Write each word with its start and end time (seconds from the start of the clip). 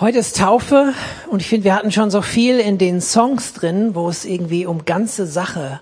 Heute 0.00 0.18
ist 0.18 0.36
Taufe 0.36 0.94
und 1.28 1.42
ich 1.42 1.48
finde, 1.48 1.64
wir 1.64 1.74
hatten 1.74 1.90
schon 1.90 2.12
so 2.12 2.22
viel 2.22 2.60
in 2.60 2.78
den 2.78 3.00
Songs 3.00 3.52
drin, 3.52 3.96
wo 3.96 4.08
es 4.08 4.24
irgendwie 4.24 4.64
um 4.64 4.84
ganze 4.84 5.26
Sache 5.26 5.80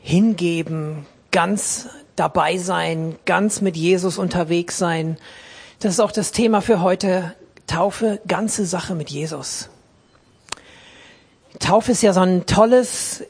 hingeben, 0.00 1.06
ganz 1.30 1.88
dabei 2.16 2.58
sein, 2.58 3.14
ganz 3.26 3.60
mit 3.60 3.76
Jesus 3.76 4.18
unterwegs 4.18 4.76
sein. 4.76 5.18
Das 5.78 5.92
ist 5.92 6.00
auch 6.00 6.10
das 6.10 6.32
Thema 6.32 6.62
für 6.62 6.80
heute. 6.82 7.36
Taufe, 7.68 8.20
ganze 8.26 8.66
Sache 8.66 8.96
mit 8.96 9.08
Jesus. 9.08 9.70
Taufe 11.60 11.92
ist 11.92 12.02
ja 12.02 12.12
so 12.12 12.22
ein 12.22 12.46
tolles 12.46 13.22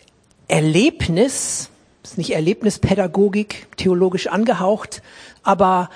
Erlebnis, 0.48 1.68
ist 2.02 2.16
nicht 2.16 2.30
Erlebnispädagogik, 2.30 3.68
theologisch 3.76 4.28
angehaucht, 4.28 5.02
aber 5.42 5.90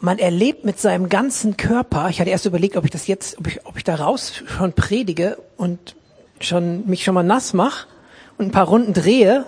man 0.00 0.18
erlebt 0.18 0.64
mit 0.64 0.80
seinem 0.80 1.08
ganzen 1.08 1.56
Körper, 1.56 2.08
ich 2.08 2.20
hatte 2.20 2.30
erst 2.30 2.46
überlegt, 2.46 2.76
ob 2.76 2.84
ich 2.84 2.90
das 2.90 3.06
jetzt, 3.06 3.38
ob 3.38 3.46
ich, 3.46 3.66
ob 3.66 3.76
ich 3.76 3.84
da 3.84 3.96
raus 3.96 4.42
schon 4.46 4.72
predige 4.72 5.38
und 5.56 5.94
schon, 6.40 6.86
mich 6.86 7.04
schon 7.04 7.14
mal 7.14 7.22
nass 7.22 7.52
mache 7.52 7.86
und 8.38 8.46
ein 8.46 8.50
paar 8.50 8.66
Runden 8.66 8.94
drehe. 8.94 9.46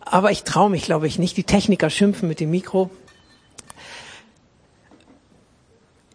Aber 0.00 0.30
ich 0.30 0.44
traue 0.44 0.70
mich, 0.70 0.84
glaube 0.84 1.08
ich, 1.08 1.18
nicht. 1.18 1.36
Die 1.36 1.42
Techniker 1.42 1.90
schimpfen 1.90 2.28
mit 2.28 2.38
dem 2.38 2.52
Mikro. 2.52 2.90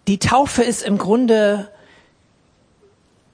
Die 0.07 0.17
Taufe 0.17 0.63
ist 0.63 0.81
im 0.81 0.97
Grunde, 0.97 1.69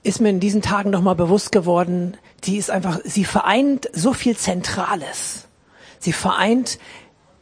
ist 0.01 0.19
mir 0.19 0.29
in 0.29 0.39
diesen 0.39 0.63
Tagen 0.63 0.89
nochmal 0.89 1.15
bewusst 1.15 1.51
geworden, 1.51 2.17
die 2.43 2.57
ist 2.57 2.71
einfach, 2.71 2.99
sie 3.03 3.25
vereint 3.25 3.89
so 3.93 4.13
viel 4.13 4.35
Zentrales. 4.35 5.47
Sie 5.99 6.13
vereint 6.13 6.79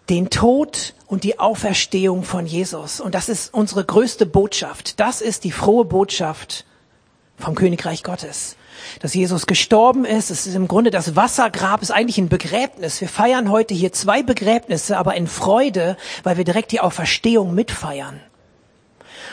den 0.09 0.29
Tod 0.29 0.93
und 1.07 1.23
die 1.23 1.39
Auferstehung 1.39 2.23
von 2.23 2.45
Jesus. 2.45 2.99
Und 2.99 3.15
das 3.15 3.29
ist 3.29 3.53
unsere 3.53 3.83
größte 3.83 4.25
Botschaft. 4.25 4.99
Das 4.99 5.21
ist 5.21 5.43
die 5.43 5.51
frohe 5.51 5.85
Botschaft 5.85 6.65
vom 7.37 7.55
Königreich 7.55 8.03
Gottes. 8.03 8.55
Dass 8.99 9.13
Jesus 9.13 9.45
gestorben 9.45 10.05
ist, 10.05 10.29
es 10.29 10.47
ist 10.47 10.55
im 10.55 10.67
Grunde 10.67 10.91
das 10.91 11.15
Wassergrab, 11.15 11.81
ist 11.81 11.91
eigentlich 11.91 12.17
ein 12.17 12.29
Begräbnis. 12.29 13.01
Wir 13.01 13.09
feiern 13.09 13.49
heute 13.49 13.73
hier 13.73 13.93
zwei 13.93 14.21
Begräbnisse, 14.21 14.97
aber 14.97 15.15
in 15.15 15.27
Freude, 15.27 15.97
weil 16.23 16.37
wir 16.37 16.43
direkt 16.43 16.71
die 16.71 16.81
Auferstehung 16.81 17.55
mitfeiern. 17.55 18.19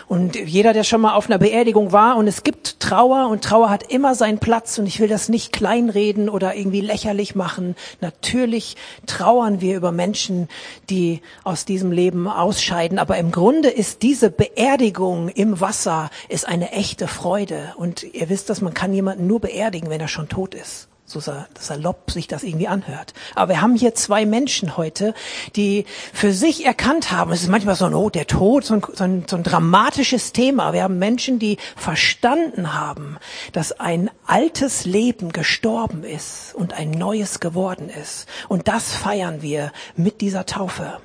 Und 0.09 0.37
jeder, 0.37 0.73
der 0.73 0.85
schon 0.85 1.01
mal 1.01 1.15
auf 1.15 1.27
einer 1.27 1.39
Beerdigung 1.39 1.93
war 1.93 2.17
und 2.17 2.27
es 2.27 2.43
gibt 2.43 2.81
Trauer 2.81 3.29
und 3.29 3.43
Trauer 3.45 3.71
hat 3.71 3.91
immer 3.93 4.15
seinen 4.15 4.39
Platz 4.39 4.79
und 4.79 4.87
ich 4.87 5.01
will 5.01 5.09
das 5.09 5.29
nicht 5.29 5.53
kleinreden 5.53 6.29
oder 6.29 6.55
irgendwie 6.55 6.81
lächerlich 6.81 7.35
machen. 7.35 7.77
Natürlich 8.01 8.77
trauern 9.07 9.61
wir 9.61 9.77
über 9.77 9.93
Menschen, 9.93 10.49
die 10.91 11.21
aus 11.45 11.65
diesem 11.65 11.93
Leben 11.93 12.29
ausscheiden, 12.29 12.99
aber 12.99 13.19
im 13.19 13.31
Grunde 13.31 13.69
ist 13.69 14.03
diese 14.03 14.31
Beerdigung 14.31 15.29
im 15.29 15.61
Wasser 15.61 16.11
ist 16.29 16.47
eine 16.47 16.73
echte 16.73 17.09
Freude. 17.09 17.75
Und 17.77 18.03
ihr 18.03 18.29
wisst, 18.29 18.51
dass 18.51 18.61
man 18.61 18.75
kann 18.75 18.93
jemanden 18.93 19.27
nur 19.27 19.41
beerdigen, 19.41 19.91
wenn 19.91 20.01
er 20.01 20.09
schon 20.09 20.29
tot 20.29 20.55
ist 20.55 20.89
so 21.21 21.33
salopp 21.59 22.11
sich 22.11 22.27
das 22.27 22.43
irgendwie 22.43 22.69
anhört. 22.69 23.15
Aber 23.35 23.51
wir 23.51 23.61
haben 23.61 23.77
hier 23.77 23.95
zwei 23.95 24.27
Menschen 24.27 24.77
heute, 24.77 25.15
die 25.57 25.85
für 26.13 26.33
sich 26.33 26.65
erkannt 26.65 27.11
haben, 27.13 27.33
es 27.33 27.43
ist 27.43 27.49
manchmal 27.49 27.75
so 27.75 27.85
ein, 27.85 27.95
oh, 27.95 28.11
der 28.11 28.27
Tod, 28.27 28.65
so 28.65 28.75
ein, 28.75 28.83
so 28.95 29.05
ein, 29.05 29.25
so 29.29 29.37
ein 29.37 29.43
dramatisches 29.43 30.33
Thema. 30.33 30.73
Wir 30.73 30.83
haben 30.83 30.99
Menschen, 30.99 31.39
die 31.39 31.59
verstanden 31.77 32.75
haben, 32.75 33.19
dass 33.53 33.73
ein 33.73 34.11
altes 34.27 34.85
Leben 34.85 35.33
gestorben 35.33 36.05
ist 36.05 36.55
und 36.55 36.75
ein 36.75 36.91
neues 36.91 37.41
geworden 37.41 37.89
ist. 37.89 38.27
Und 38.49 38.69
das 38.69 38.95
feiern 38.95 39.43
wir 39.43 39.73
mit 39.97 40.21
dieser 40.21 40.47
Taufe. 40.47 40.99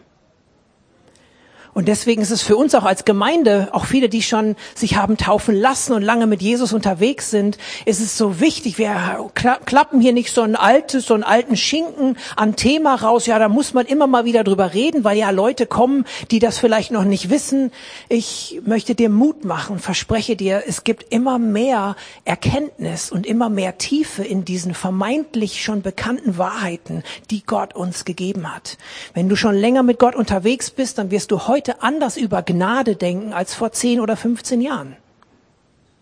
Und 1.78 1.88
deswegen 1.88 2.24
ist 2.24 2.32
es 2.32 2.42
für 2.42 2.58
uns 2.58 2.74
auch 2.74 2.86
als 2.86 3.06
Gemeinde, 3.06 3.68
auch 3.72 3.86
viele, 3.86 4.10
die 4.10 4.24
schon 4.24 4.56
sich 4.74 4.98
haben 4.98 5.16
taufen 5.16 5.54
lassen 5.54 5.94
und 5.94 6.02
lange 6.02 6.26
mit 6.26 6.42
Jesus 6.42 6.74
unterwegs 6.74 7.30
sind, 7.30 7.60
ist 7.86 8.02
es 8.02 8.18
so 8.18 8.40
wichtig. 8.40 8.80
Wir 8.80 9.30
klappen 9.36 10.02
hier 10.02 10.12
nicht 10.12 10.34
so 10.34 10.42
ein 10.42 10.56
altes, 10.56 11.06
so 11.06 11.14
einen 11.14 11.22
alten 11.22 11.56
Schinken 11.56 12.18
an 12.36 12.56
Thema 12.56 12.96
raus. 12.96 13.28
Ja, 13.28 13.38
da 13.38 13.48
muss 13.48 13.76
man 13.76 13.86
immer 13.86 14.08
mal 14.08 14.26
wieder 14.26 14.44
drüber 14.44 14.74
reden, 14.74 15.04
weil 15.04 15.20
ja 15.20 15.30
Leute 15.30 15.68
kommen, 15.68 16.06
die 16.32 16.40
das 16.40 16.58
vielleicht 16.58 16.90
noch 16.90 17.04
nicht 17.04 17.30
wissen. 17.30 17.72
Ich 18.10 18.60
möchte 18.66 18.96
dir 18.96 19.10
Mut 19.10 19.46
machen, 19.46 19.78
verspreche 19.78 20.36
dir, 20.36 20.64
es 20.66 20.84
gibt 20.84 21.14
immer 21.14 21.38
mehr 21.38 21.96
Erkenntnis 22.26 23.12
und 23.12 23.28
immer 23.28 23.50
mehr 23.50 23.78
Tiefe 23.78 24.24
in 24.24 24.46
diesen 24.46 24.74
vermeintlich 24.74 25.62
schon 25.62 25.84
bekannten 25.84 26.40
Wahrheiten, 26.40 27.04
die 27.30 27.46
Gott 27.46 27.76
uns 27.76 28.04
gegeben 28.04 28.52
hat. 28.52 28.80
Wenn 29.14 29.30
du 29.30 29.36
schon 29.36 29.54
länger 29.54 29.84
mit 29.84 30.00
Gott 30.00 30.16
unterwegs 30.16 30.72
bist, 30.72 30.98
dann 30.98 31.12
wirst 31.12 31.30
du 31.30 31.48
heute 31.48 31.67
heute 31.68 31.82
anders 31.82 32.16
über 32.16 32.44
Gnade 32.44 32.96
denken 32.96 33.34
als 33.34 33.54
vor 33.54 33.72
10 33.72 34.00
oder 34.00 34.16
15 34.16 34.62
Jahren 34.62 34.96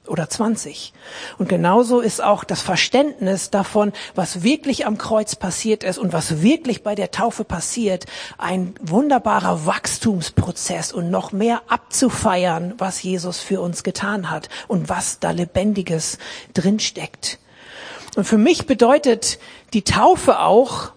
oder 0.06 0.30
20. 0.30 0.94
Und 1.40 1.50
genauso 1.50 2.02
ist 2.02 2.22
auch 2.22 2.44
das 2.44 2.62
Verständnis 2.62 3.50
davon, 3.50 3.92
was 4.14 4.44
wirklich 4.44 4.86
am 4.86 5.00
Kreuz 5.00 5.36
passiert 5.36 5.84
ist 5.84 5.98
und 5.98 6.14
was 6.14 6.44
wirklich 6.44 6.84
bei 6.84 6.94
der 6.94 7.09
Taufe 7.09 7.44
passiert, 7.44 8.06
ein 8.38 8.75
wunderbarer 8.80 9.66
Wachstumsprozess 9.66 10.94
und 10.94 11.09
noch 11.09 11.31
mehr 11.31 11.64
abzufeiern, 11.68 12.75
was 12.78 13.02
Jesus 13.02 13.40
für 13.40 13.59
uns 13.59 13.84
getan 13.84 14.30
hat 14.30 14.50
und 14.68 14.88
was 14.88 15.20
da 15.20 15.31
Lebendiges 15.31 16.20
drinsteckt. 16.54 17.40
Und 18.16 18.25
für 18.25 18.38
mich 18.38 18.68
bedeutet 18.68 19.40
die 19.74 19.84
Taufe 19.84 20.40
auch, 20.40 20.92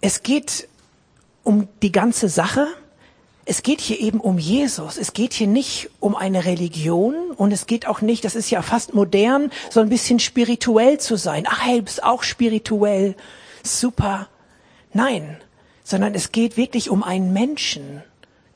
es 0.00 0.22
geht 0.22 0.68
um 1.48 1.66
die 1.80 1.92
ganze 1.92 2.28
Sache. 2.28 2.68
Es 3.46 3.62
geht 3.62 3.80
hier 3.80 3.98
eben 3.98 4.20
um 4.20 4.38
Jesus. 4.38 4.98
Es 4.98 5.14
geht 5.14 5.32
hier 5.32 5.46
nicht 5.46 5.88
um 5.98 6.14
eine 6.14 6.44
Religion 6.44 7.14
und 7.34 7.52
es 7.52 7.66
geht 7.66 7.86
auch 7.86 8.02
nicht, 8.02 8.26
das 8.26 8.34
ist 8.34 8.50
ja 8.50 8.60
fast 8.60 8.92
modern, 8.92 9.50
so 9.70 9.80
ein 9.80 9.88
bisschen 9.88 10.18
spirituell 10.18 11.00
zu 11.00 11.16
sein. 11.16 11.44
Ach, 11.48 11.66
bist 11.82 12.04
auch 12.04 12.22
spirituell. 12.22 13.16
Super. 13.62 14.28
Nein, 14.92 15.38
sondern 15.84 16.14
es 16.14 16.32
geht 16.32 16.58
wirklich 16.58 16.90
um 16.90 17.02
einen 17.02 17.32
Menschen 17.32 18.02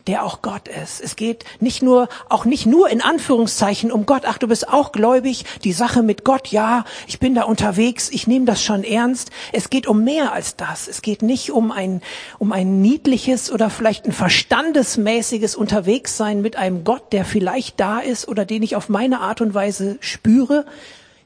der 0.06 0.24
auch 0.24 0.42
Gott 0.42 0.68
ist. 0.68 1.00
Es 1.00 1.16
geht 1.16 1.44
nicht 1.60 1.82
nur, 1.82 2.08
auch 2.28 2.44
nicht 2.44 2.66
nur 2.66 2.90
in 2.90 3.00
Anführungszeichen 3.00 3.92
um 3.92 4.06
Gott. 4.06 4.22
Ach, 4.26 4.38
du 4.38 4.48
bist 4.48 4.68
auch 4.68 4.92
gläubig. 4.92 5.44
Die 5.64 5.72
Sache 5.72 6.02
mit 6.02 6.24
Gott, 6.24 6.48
ja, 6.48 6.84
ich 7.06 7.18
bin 7.18 7.34
da 7.34 7.44
unterwegs. 7.44 8.10
Ich 8.10 8.26
nehme 8.26 8.44
das 8.44 8.62
schon 8.62 8.84
ernst. 8.84 9.30
Es 9.52 9.70
geht 9.70 9.86
um 9.86 10.04
mehr 10.04 10.32
als 10.32 10.56
das. 10.56 10.88
Es 10.88 11.02
geht 11.02 11.22
nicht 11.22 11.50
um 11.50 11.70
ein, 11.70 12.02
um 12.38 12.52
ein 12.52 12.80
niedliches 12.82 13.50
oder 13.52 13.70
vielleicht 13.70 14.06
ein 14.06 14.12
verstandesmäßiges 14.12 15.54
Unterwegssein 15.54 16.42
mit 16.42 16.56
einem 16.56 16.84
Gott, 16.84 17.12
der 17.12 17.24
vielleicht 17.24 17.78
da 17.80 17.98
ist 18.00 18.28
oder 18.28 18.44
den 18.44 18.62
ich 18.62 18.76
auf 18.76 18.88
meine 18.88 19.20
Art 19.20 19.40
und 19.40 19.54
Weise 19.54 19.98
spüre. 20.00 20.66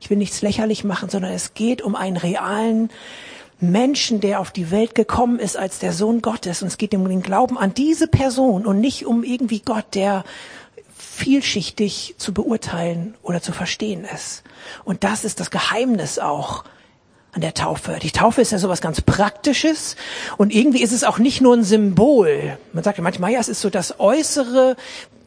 Ich 0.01 0.11
will 0.11 0.19
nichts 0.19 0.43
lächerlich 0.43 0.85
machen, 0.85 1.09
sondern 1.09 1.33
es 1.33 1.55
geht 1.55 1.83
um 1.83 1.97
einen 1.97 2.17
realen, 2.17 2.91
Menschen, 3.59 4.21
der 4.21 4.41
auf 4.41 4.51
die 4.51 4.71
Welt 4.71 4.95
gekommen 4.95 5.39
ist 5.39 5.57
als 5.57 5.79
der 5.79 5.93
Sohn 5.93 6.23
Gottes. 6.23 6.63
Und 6.63 6.69
es 6.69 6.79
geht 6.79 6.95
um 6.95 7.09
den 7.09 7.23
Glauben 7.23 7.59
an 7.59 7.75
diese 7.75 8.07
Person 8.07 8.67
und 8.67 8.81
nicht 8.81 9.07
um 9.07 9.25
irgendwie 9.25 9.61
Gott, 9.61 9.95
der 9.95 10.25
vielschichtig 10.97 12.15
zu 12.19 12.35
beurteilen 12.35 13.15
oder 13.23 13.41
zu 13.41 13.53
verstehen 13.53 14.05
ist. 14.05 14.43
Und 14.85 15.05
das 15.05 15.25
ist 15.25 15.41
das 15.41 15.51
Geheimnis 15.51 16.19
auch 16.19 16.65
an 17.33 17.41
der 17.41 17.55
Taufe. 17.55 17.99
Die 18.03 18.11
Taufe 18.11 18.41
ist 18.41 18.53
ja 18.53 18.59
sowas 18.59 18.81
ganz 18.81 19.01
Praktisches 19.01 19.97
und 20.37 20.55
irgendwie 20.55 20.83
ist 20.83 20.93
es 20.93 21.05
auch 21.05 21.19
nicht 21.19 21.41
nur 21.41 21.55
ein 21.55 21.65
Symbol. 21.65 22.59
Man 22.73 22.85
sagt 22.85 22.99
ja 22.99 23.05
manchmal, 23.05 23.33
ja, 23.33 23.41
es 23.41 23.49
ist 23.49 23.61
so 23.61 23.71
das 23.71 24.01
Äußere, 24.01 24.77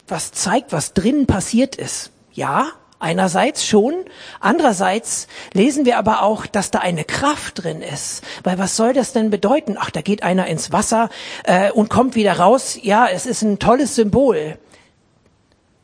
was 0.08 0.32
zeigt, 0.32 0.72
was 0.72 0.94
drinnen 0.94 1.28
passiert 1.28 1.76
ist. 1.76 2.12
Ja, 2.34 2.72
Einerseits 3.02 3.66
schon, 3.66 3.94
andererseits 4.42 5.28
lesen 5.54 5.86
wir 5.86 5.98
aber 5.98 6.22
auch, 6.22 6.46
dass 6.46 6.70
da 6.70 6.80
eine 6.80 7.06
Kraft 7.06 7.64
drin 7.64 7.82
ist. 7.82 8.26
Weil 8.44 8.60
was 8.60 8.76
soll 8.76 8.92
das 8.92 9.14
denn 9.14 9.30
bedeuten? 9.30 9.78
Ach, 9.80 9.90
da 9.90 10.02
geht 10.02 10.22
einer 10.22 10.48
ins 10.48 10.74
Wasser 10.74 11.10
äh, 11.46 11.72
und 11.72 11.90
kommt 11.90 12.16
wieder 12.16 12.34
raus. 12.34 12.78
Ja, 12.82 13.08
es 13.08 13.26
ist 13.26 13.42
ein 13.42 13.58
tolles 13.58 13.96
Symbol. 13.96 14.58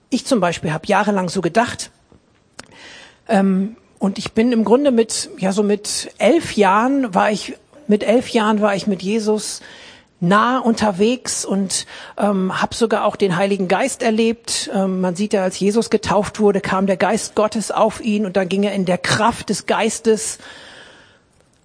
Ich 0.09 0.25
zum 0.25 0.41
Beispiel 0.41 0.73
habe 0.73 0.87
jahrelang 0.87 1.29
so 1.29 1.39
gedacht. 1.39 1.89
Ähm, 3.29 3.77
und 3.97 4.17
ich 4.17 4.33
bin 4.33 4.51
im 4.51 4.65
Grunde 4.65 4.91
mit, 4.91 5.29
ja 5.37 5.53
so 5.53 5.63
mit 5.63 6.11
elf 6.17 6.57
Jahren 6.57 7.15
war 7.15 7.31
ich, 7.31 7.55
mit 7.87 8.03
elf 8.03 8.27
Jahren 8.29 8.59
war 8.59 8.75
ich 8.75 8.87
mit 8.87 9.01
Jesus 9.01 9.61
nah 10.27 10.59
unterwegs 10.59 11.45
und 11.45 11.85
ähm, 12.17 12.61
habe 12.61 12.75
sogar 12.75 13.05
auch 13.05 13.15
den 13.15 13.37
Heiligen 13.37 13.67
Geist 13.67 14.03
erlebt. 14.03 14.69
Ähm, 14.73 15.01
man 15.01 15.15
sieht 15.15 15.33
ja, 15.33 15.43
als 15.43 15.59
Jesus 15.59 15.89
getauft 15.89 16.39
wurde, 16.39 16.61
kam 16.61 16.87
der 16.87 16.97
Geist 16.97 17.35
Gottes 17.35 17.71
auf 17.71 18.01
ihn 18.01 18.25
und 18.25 18.37
dann 18.37 18.49
ging 18.49 18.63
er 18.63 18.73
in 18.73 18.85
der 18.85 18.97
Kraft 18.97 19.49
des 19.49 19.65
Geistes 19.65 20.39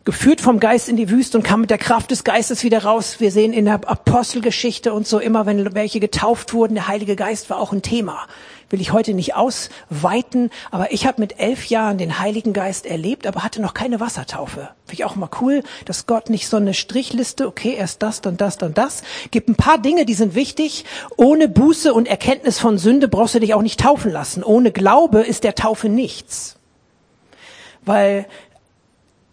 geführt 0.05 0.41
vom 0.41 0.61
Geist 0.61 0.89
in 0.89 0.97
die 0.97 1.11
Wüste 1.11 1.37
und 1.37 1.45
kam 1.45 1.61
mit 1.61 1.71
der 1.71 1.79
Kraft 1.79 2.11
des 2.11 2.25
Geistes 2.25 2.65
wieder 2.65 2.85
raus. 2.85 3.17
Wir 3.21 3.31
sehen 3.31 3.53
in 3.53 3.67
der 3.67 3.89
Apostelgeschichte 3.89 4.93
und 4.93 5.07
so 5.07 5.19
immer, 5.19 5.47
wenn 5.47 5.75
welche 5.75 6.01
getauft 6.01 6.55
wurden, 6.55 6.75
der 6.75 6.89
Heilige 6.89 7.17
Geist 7.17 7.51
war 7.51 7.59
auch 7.59 7.73
ein 7.73 7.83
Thema. 7.83 8.27
Will 8.71 8.81
ich 8.81 8.93
heute 8.93 9.15
nicht 9.15 9.35
ausweiten, 9.35 10.51
aber 10.71 10.93
ich 10.93 11.05
habe 11.05 11.21
mit 11.21 11.41
elf 11.41 11.67
Jahren 11.67 11.99
den 11.99 12.21
Heiligen 12.21 12.53
Geist 12.53 12.87
erlebt, 12.87 13.27
aber 13.27 13.43
hatte 13.43 13.61
noch 13.61 13.75
keine 13.75 13.99
Wassertaufe. 13.99 14.71
Finde 14.87 14.95
ich 14.95 15.05
auch 15.05 15.17
mal 15.17 15.29
cool, 15.41 15.65
dass 15.87 16.07
Gott 16.07 16.31
nicht 16.31 16.49
so 16.49 16.57
eine 16.57 16.73
Strichliste, 16.73 17.49
okay, 17.49 17.75
erst 17.75 18.01
das, 18.03 18.21
dann 18.21 18.37
das, 18.37 18.59
dann 18.59 18.73
das. 18.73 19.03
Gibt 19.33 19.49
ein 19.49 19.57
paar 19.57 19.79
Dinge, 19.79 20.07
die 20.07 20.15
sind 20.15 20.37
wichtig. 20.37 20.85
Ohne 21.17 21.49
Buße 21.49 21.93
und 21.93 22.07
Erkenntnis 22.07 22.61
von 22.61 22.79
Sünde 22.79 23.09
brauchst 23.09 23.35
du 23.35 23.41
dich 23.41 23.55
auch 23.55 23.63
nicht 23.63 23.81
taufen 23.81 24.13
lassen. 24.13 24.45
Ohne 24.45 24.71
Glaube 24.71 25.23
ist 25.23 25.43
der 25.43 25.57
Taufe 25.57 25.89
nichts. 25.89 26.57
Weil 27.85 28.27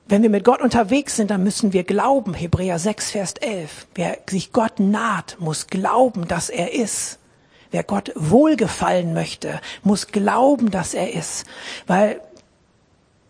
wenn 0.07 0.23
wir 0.23 0.29
mit 0.29 0.45
Gott 0.45 0.61
unterwegs 0.61 1.15
sind, 1.15 1.31
dann 1.31 1.43
müssen 1.43 1.73
wir 1.73 1.83
glauben. 1.83 2.33
Hebräer 2.33 2.79
6, 2.79 3.11
Vers 3.11 3.33
11. 3.35 3.87
Wer 3.93 4.17
sich 4.27 4.51
Gott 4.51 4.79
naht, 4.79 5.37
muss 5.39 5.67
glauben, 5.67 6.27
dass 6.27 6.49
er 6.49 6.73
ist. 6.73 7.16
Wer 7.71 7.83
Gott 7.83 8.11
wohlgefallen 8.15 9.13
möchte, 9.13 9.59
muss 9.83 10.07
glauben, 10.07 10.71
dass 10.71 10.93
er 10.93 11.13
ist. 11.13 11.45
Weil 11.85 12.21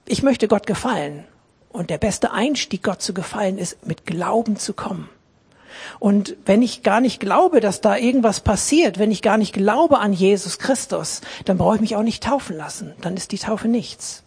ich 0.06 0.24
möchte 0.24 0.48
Gott 0.48 0.68
gefallen. 0.68 1.26
Und 1.70 1.90
der 1.90 1.98
beste 1.98 2.32
Einstieg, 2.32 2.84
Gott 2.84 3.02
zu 3.02 3.14
gefallen, 3.14 3.58
ist, 3.58 3.86
mit 3.86 4.06
Glauben 4.06 4.58
zu 4.58 4.74
kommen. 4.74 5.10
Und 6.00 6.36
wenn 6.46 6.62
ich 6.62 6.84
gar 6.84 7.02
nicht 7.02 7.20
glaube, 7.20 7.60
dass 7.60 7.82
da 7.82 7.98
irgendwas 7.98 8.40
passiert, 8.40 9.00
wenn 9.00 9.12
ich 9.12 9.22
gar 9.22 9.38
nicht 9.38 9.54
glaube 9.54 10.00
an 10.00 10.14
Jesus 10.14 10.60
Christus, 10.60 11.22
dann 11.46 11.58
brauche 11.58 11.76
ich 11.76 11.82
mich 11.82 11.96
auch 11.96 12.04
nicht 12.04 12.24
taufen 12.24 12.56
lassen. 12.56 12.94
Dann 13.02 13.16
ist 13.16 13.32
die 13.32 13.38
Taufe 13.38 13.68
nichts. 13.68 14.24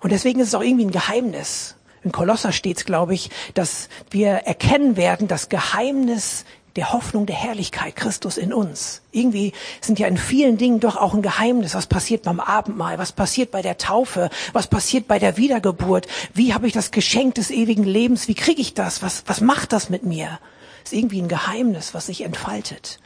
Und 0.00 0.10
deswegen 0.10 0.40
ist 0.40 0.48
es 0.48 0.54
auch 0.54 0.62
irgendwie 0.62 0.86
ein 0.86 0.90
Geheimnis. 0.90 1.76
In 2.04 2.12
Kolosser 2.12 2.52
steht 2.52 2.78
es, 2.78 2.84
glaube 2.84 3.14
ich, 3.14 3.30
dass 3.54 3.88
wir 4.10 4.30
erkennen 4.30 4.96
werden, 4.96 5.28
das 5.28 5.48
Geheimnis 5.48 6.44
der 6.76 6.92
Hoffnung 6.92 7.26
der 7.26 7.36
Herrlichkeit 7.36 7.96
Christus 7.96 8.38
in 8.38 8.52
uns. 8.52 9.02
Irgendwie 9.12 9.52
sind 9.80 9.98
ja 9.98 10.06
in 10.06 10.16
vielen 10.16 10.56
Dingen 10.56 10.80
doch 10.80 10.96
auch 10.96 11.12
ein 11.12 11.22
Geheimnis. 11.22 11.74
Was 11.74 11.86
passiert 11.86 12.22
beim 12.22 12.40
Abendmahl? 12.40 12.98
Was 12.98 13.12
passiert 13.12 13.50
bei 13.50 13.60
der 13.60 13.76
Taufe? 13.76 14.30
Was 14.54 14.68
passiert 14.68 15.06
bei 15.06 15.18
der 15.18 15.36
Wiedergeburt? 15.36 16.06
Wie 16.32 16.54
habe 16.54 16.66
ich 16.66 16.72
das 16.72 16.90
Geschenk 16.90 17.34
des 17.34 17.50
ewigen 17.50 17.84
Lebens? 17.84 18.26
Wie 18.26 18.34
kriege 18.34 18.62
ich 18.62 18.72
das? 18.72 19.02
Was, 19.02 19.24
was 19.26 19.40
macht 19.40 19.72
das 19.72 19.90
mit 19.90 20.02
mir? 20.02 20.38
ist 20.84 20.92
irgendwie 20.92 21.22
ein 21.22 21.28
Geheimnis, 21.28 21.94
was 21.94 22.06
sich 22.06 22.22
entfaltet. 22.22 22.98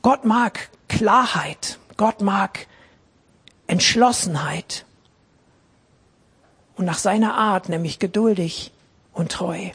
Gott 0.00 0.24
mag 0.24 0.70
Klarheit. 0.88 1.78
Gott 1.96 2.20
mag 2.20 2.66
Entschlossenheit 3.66 4.84
und 6.82 6.86
nach 6.86 6.98
seiner 6.98 7.34
Art, 7.34 7.68
nämlich 7.68 8.00
geduldig 8.00 8.72
und 9.12 9.30
treu. 9.30 9.70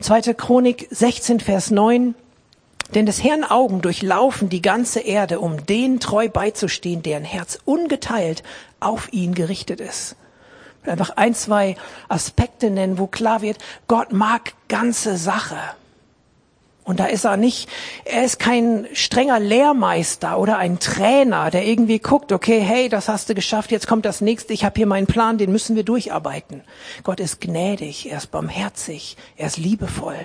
Zweite 0.00 0.34
Chronik 0.34 0.88
16, 0.90 1.38
Vers 1.38 1.70
9. 1.70 2.16
Denn 2.96 3.06
des 3.06 3.22
Herrn 3.22 3.44
Augen 3.44 3.80
durchlaufen 3.80 4.48
die 4.48 4.62
ganze 4.62 4.98
Erde, 4.98 5.38
um 5.38 5.66
den 5.66 6.00
treu 6.00 6.28
beizustehen, 6.28 7.02
deren 7.02 7.22
Herz 7.22 7.60
ungeteilt 7.64 8.42
auf 8.80 9.12
ihn 9.12 9.34
gerichtet 9.34 9.78
ist. 9.78 10.16
Einfach 10.84 11.10
ein, 11.10 11.34
zwei 11.34 11.76
Aspekte 12.08 12.70
nennen, 12.70 12.98
wo 12.98 13.06
klar 13.06 13.40
wird, 13.40 13.58
Gott 13.86 14.12
mag 14.12 14.54
ganze 14.66 15.16
Sache. 15.16 15.58
Und 16.88 17.00
da 17.00 17.04
ist 17.04 17.26
er 17.26 17.36
nicht, 17.36 17.68
er 18.06 18.24
ist 18.24 18.38
kein 18.38 18.86
strenger 18.94 19.38
Lehrmeister 19.38 20.38
oder 20.38 20.56
ein 20.56 20.78
Trainer, 20.78 21.50
der 21.50 21.66
irgendwie 21.66 21.98
guckt, 21.98 22.32
okay, 22.32 22.60
hey, 22.60 22.88
das 22.88 23.08
hast 23.08 23.28
du 23.28 23.34
geschafft, 23.34 23.70
jetzt 23.72 23.86
kommt 23.86 24.06
das 24.06 24.22
nächste, 24.22 24.54
ich 24.54 24.64
habe 24.64 24.76
hier 24.76 24.86
meinen 24.86 25.06
Plan, 25.06 25.36
den 25.36 25.52
müssen 25.52 25.76
wir 25.76 25.82
durcharbeiten. 25.82 26.62
Gott 27.04 27.20
ist 27.20 27.42
gnädig, 27.42 28.10
er 28.10 28.16
ist 28.16 28.30
barmherzig, 28.30 29.18
er 29.36 29.48
ist 29.48 29.58
liebevoll. 29.58 30.16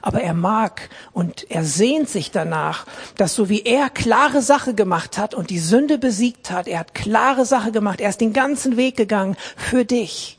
Aber 0.00 0.22
er 0.22 0.32
mag 0.32 0.88
und 1.12 1.50
er 1.50 1.62
sehnt 1.62 2.08
sich 2.08 2.30
danach, 2.30 2.86
dass 3.18 3.34
so 3.34 3.50
wie 3.50 3.60
er 3.60 3.90
klare 3.90 4.40
Sache 4.40 4.72
gemacht 4.72 5.18
hat 5.18 5.34
und 5.34 5.50
die 5.50 5.58
Sünde 5.58 5.98
besiegt 5.98 6.50
hat, 6.50 6.68
er 6.68 6.78
hat 6.78 6.94
klare 6.94 7.44
Sache 7.44 7.70
gemacht, 7.70 8.00
er 8.00 8.08
ist 8.08 8.22
den 8.22 8.32
ganzen 8.32 8.78
Weg 8.78 8.96
gegangen 8.96 9.36
für 9.56 9.84
dich. 9.84 10.38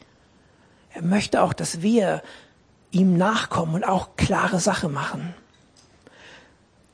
Er 0.95 1.03
möchte 1.03 1.43
auch, 1.43 1.53
dass 1.53 1.83
wir 1.83 2.23
ihm 2.97 3.17
nachkommen 3.17 3.75
und 3.75 3.83
auch 3.83 4.15
klare 4.15 4.59
Sache 4.59 4.89
machen. 4.89 5.33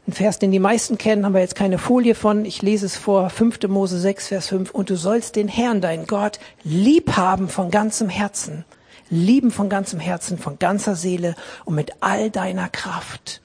Ein 0.06 0.14
Vers, 0.14 0.38
den 0.38 0.52
die 0.52 0.60
meisten 0.60 0.98
kennen, 0.98 1.26
haben 1.26 1.34
wir 1.34 1.40
jetzt 1.40 1.56
keine 1.56 1.78
Folie 1.78 2.14
von. 2.14 2.44
Ich 2.44 2.62
lese 2.62 2.86
es 2.86 2.98
vor, 2.98 3.30
5. 3.30 3.68
Mose 3.70 3.98
6, 3.98 4.28
Vers 4.28 4.48
5. 4.50 4.72
Und 4.72 4.90
du 4.90 4.98
sollst 4.98 5.38
den 5.38 5.48
Herrn, 5.48 5.80
dein 5.80 6.08
Gott, 6.08 6.40
lieb 6.64 7.16
haben 7.16 7.48
von 7.48 7.72
ganzem 7.72 8.10
Herzen. 8.10 8.66
Lieben 9.10 9.52
von 9.52 9.70
ganzem 9.70 10.00
Herzen, 10.00 10.38
von 10.38 10.60
ganzer 10.60 10.96
Seele 10.96 11.36
und 11.64 11.76
mit 11.76 11.92
all 12.02 12.32
deiner 12.32 12.68
Kraft. 12.68 13.42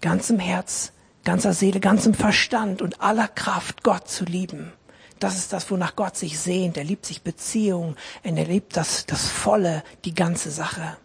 Ganzem 0.00 0.40
Herz, 0.40 0.92
ganzer 1.24 1.52
Seele, 1.52 1.78
ganzem 1.78 2.14
Verstand 2.14 2.82
und 2.82 3.00
aller 3.00 3.28
Kraft 3.28 3.84
Gott 3.84 4.08
zu 4.08 4.24
lieben. 4.24 4.72
Das 5.18 5.36
ist 5.36 5.52
das, 5.52 5.70
wonach 5.70 5.96
Gott 5.96 6.16
sich 6.16 6.38
sehnt. 6.38 6.76
Er 6.76 6.84
liebt 6.84 7.06
sich 7.06 7.22
Beziehungen. 7.22 7.96
Er 8.22 8.32
liebt 8.32 8.76
das, 8.76 9.06
das 9.06 9.28
Volle, 9.28 9.82
die 10.04 10.14
ganze 10.14 10.50
Sache. 10.50 10.96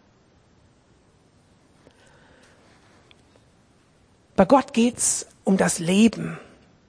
Bei 4.36 4.46
Gott 4.46 4.74
geht's 4.74 5.28
um 5.44 5.58
das 5.58 5.80
Leben. 5.80 6.40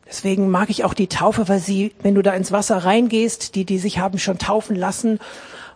Deswegen 0.06 0.50
mag 0.50 0.70
ich 0.70 0.84
auch 0.84 0.94
die 0.94 1.08
Taufe, 1.08 1.48
weil 1.48 1.58
sie, 1.58 1.94
wenn 2.02 2.14
du 2.14 2.22
da 2.22 2.34
ins 2.34 2.52
Wasser 2.52 2.78
reingehst, 2.78 3.54
die, 3.54 3.64
die 3.64 3.78
sich 3.78 3.98
haben 3.98 4.18
schon 4.18 4.38
taufen 4.38 4.76
lassen 4.76 5.18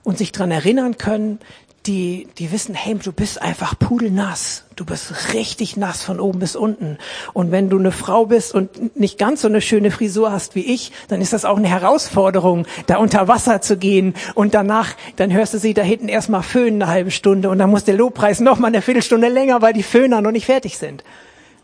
und 0.03 0.19
sich 0.19 0.33
dran 0.33 0.51
erinnern 0.51 0.97
können, 0.97 1.41
die, 1.89 2.29
die 2.37 2.53
wissen, 2.53 2.75
hey, 2.75 2.95
du 2.95 3.13
bist 3.13 3.41
einfach 3.41 3.77
pudelnass. 3.79 4.65
Du 4.77 4.85
bist 4.85 5.33
richtig 5.33 5.77
nass 5.77 6.05
von 6.05 6.21
oben 6.21 6.39
bis 6.39 6.55
unten. 6.55 6.99
Und 7.33 7.51
wenn 7.51 7.71
du 7.71 7.79
eine 7.79 7.91
Frau 7.91 8.27
bist 8.27 8.55
und 8.55 8.97
nicht 8.97 9.19
ganz 9.19 9.41
so 9.41 9.49
eine 9.49 9.63
schöne 9.63 9.91
Frisur 9.91 10.31
hast 10.31 10.55
wie 10.55 10.73
ich, 10.73 10.93
dann 11.09 11.23
ist 11.23 11.33
das 11.33 11.47
auch 11.47 11.57
eine 11.57 11.69
Herausforderung, 11.69 12.67
da 12.87 12.99
unter 12.99 13.27
Wasser 13.27 13.63
zu 13.63 13.79
gehen. 13.79 14.15
Und 14.35 14.55
danach, 14.55 14.95
dann 15.17 15.33
hörst 15.33 15.55
du 15.55 15.59
sie 15.59 15.73
da 15.73 15.83
hinten 15.83 16.09
erstmal 16.09 16.43
föhnen 16.43 16.83
eine 16.83 16.93
halbe 16.93 17.11
Stunde 17.11 17.49
und 17.49 17.59
dann 17.59 17.71
muss 17.71 17.85
der 17.85 17.95
Lobpreis 17.95 18.41
noch 18.41 18.59
mal 18.59 18.69
eine 18.69 18.83
Viertelstunde 18.83 19.29
länger, 19.29 19.63
weil 19.63 19.73
die 19.73 19.83
Föhner 19.83 20.21
noch 20.21 20.33
nicht 20.33 20.47
fertig 20.47 20.77
sind. 20.77 21.03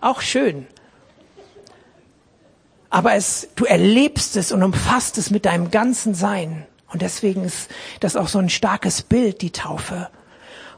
Auch 0.00 0.22
schön. 0.22 0.66
Aber 2.88 3.14
es, 3.14 3.48
du 3.56 3.66
erlebst 3.66 4.36
es 4.36 4.52
und 4.52 4.62
umfasst 4.62 5.18
es 5.18 5.30
mit 5.30 5.44
deinem 5.44 5.70
ganzen 5.70 6.14
Sein. 6.14 6.66
Und 6.94 7.02
deswegen 7.02 7.42
ist 7.44 7.68
das 7.98 8.14
auch 8.14 8.28
so 8.28 8.38
ein 8.38 8.48
starkes 8.48 9.02
Bild, 9.02 9.42
die 9.42 9.50
Taufe. 9.50 10.10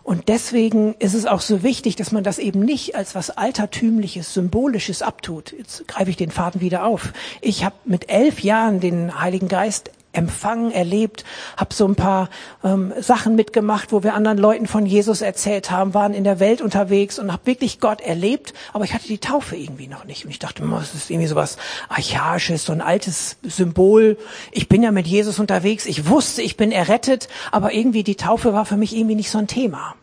Und 0.02 0.28
deswegen 0.28 0.94
ist 0.98 1.12
es 1.12 1.26
auch 1.26 1.42
so 1.42 1.62
wichtig, 1.62 1.94
dass 1.94 2.10
man 2.10 2.24
das 2.24 2.38
eben 2.38 2.60
nicht 2.60 2.94
als 2.94 3.14
was 3.14 3.28
Altertümliches, 3.28 4.32
Symbolisches 4.32 5.02
abtut. 5.02 5.52
Jetzt 5.52 5.86
greife 5.86 6.08
ich 6.08 6.16
den 6.16 6.30
Faden 6.30 6.62
wieder 6.62 6.86
auf. 6.86 7.12
Ich 7.42 7.66
habe 7.66 7.74
mit 7.84 8.08
elf 8.08 8.40
Jahren 8.40 8.80
den 8.80 9.20
Heiligen 9.20 9.48
Geist 9.48 9.90
empfangen, 10.16 10.72
erlebt, 10.72 11.24
habe 11.56 11.74
so 11.74 11.86
ein 11.86 11.94
paar 11.94 12.28
ähm, 12.64 12.92
Sachen 13.00 13.36
mitgemacht, 13.36 13.92
wo 13.92 14.02
wir 14.02 14.14
anderen 14.14 14.38
Leuten 14.38 14.66
von 14.66 14.86
Jesus 14.86 15.20
erzählt 15.20 15.70
haben, 15.70 15.94
waren 15.94 16.14
in 16.14 16.24
der 16.24 16.40
Welt 16.40 16.60
unterwegs 16.60 17.18
und 17.18 17.32
habe 17.32 17.46
wirklich 17.46 17.80
Gott 17.80 18.00
erlebt, 18.00 18.54
aber 18.72 18.84
ich 18.84 18.94
hatte 18.94 19.06
die 19.06 19.18
Taufe 19.18 19.56
irgendwie 19.56 19.88
noch 19.88 20.04
nicht 20.04 20.24
und 20.24 20.30
ich 20.30 20.38
dachte, 20.38 20.62
das 20.66 20.94
ist 20.94 21.10
irgendwie 21.10 21.28
so 21.28 21.36
was 21.36 21.56
archaisches, 21.88 22.64
so 22.64 22.72
ein 22.72 22.80
altes 22.80 23.36
Symbol. 23.42 24.18
Ich 24.52 24.68
bin 24.68 24.82
ja 24.82 24.90
mit 24.90 25.06
Jesus 25.06 25.38
unterwegs, 25.38 25.86
ich 25.86 26.08
wusste, 26.08 26.42
ich 26.42 26.56
bin 26.56 26.72
errettet, 26.72 27.28
aber 27.52 27.72
irgendwie 27.72 28.02
die 28.02 28.16
Taufe 28.16 28.52
war 28.52 28.64
für 28.64 28.76
mich 28.76 28.96
irgendwie 28.96 29.14
nicht 29.14 29.30
so 29.30 29.38
ein 29.38 29.46
Thema 29.46 29.94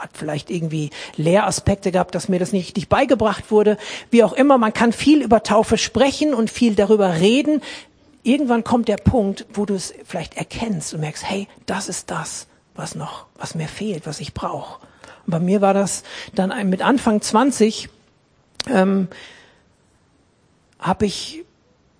hat 0.00 0.10
vielleicht 0.14 0.50
irgendwie 0.50 0.90
Lehraspekte 1.16 1.92
gehabt, 1.92 2.14
dass 2.14 2.28
mir 2.28 2.38
das 2.38 2.52
nicht 2.52 2.68
richtig 2.68 2.88
beigebracht 2.88 3.50
wurde. 3.50 3.76
Wie 4.10 4.24
auch 4.24 4.32
immer, 4.32 4.58
man 4.58 4.72
kann 4.72 4.92
viel 4.92 5.22
über 5.22 5.42
Taufe 5.42 5.78
sprechen 5.78 6.34
und 6.34 6.50
viel 6.50 6.74
darüber 6.74 7.20
reden 7.20 7.60
irgendwann 8.22 8.64
kommt 8.64 8.88
der 8.88 8.96
Punkt, 8.96 9.46
wo 9.52 9.66
du 9.66 9.74
es 9.74 9.94
vielleicht 10.04 10.36
erkennst 10.36 10.94
und 10.94 11.00
merkst, 11.00 11.24
hey, 11.28 11.48
das 11.66 11.88
ist 11.88 12.10
das, 12.10 12.46
was 12.74 12.94
noch, 12.94 13.26
was 13.36 13.54
mir 13.54 13.68
fehlt, 13.68 14.06
was 14.06 14.20
ich 14.20 14.34
brauche. 14.34 14.80
Und 15.26 15.30
bei 15.32 15.40
mir 15.40 15.60
war 15.60 15.74
das 15.74 16.02
dann 16.34 16.68
mit 16.68 16.82
Anfang 16.82 17.20
20, 17.20 17.88
ähm, 18.68 19.08
habe 20.78 21.06
ich 21.06 21.44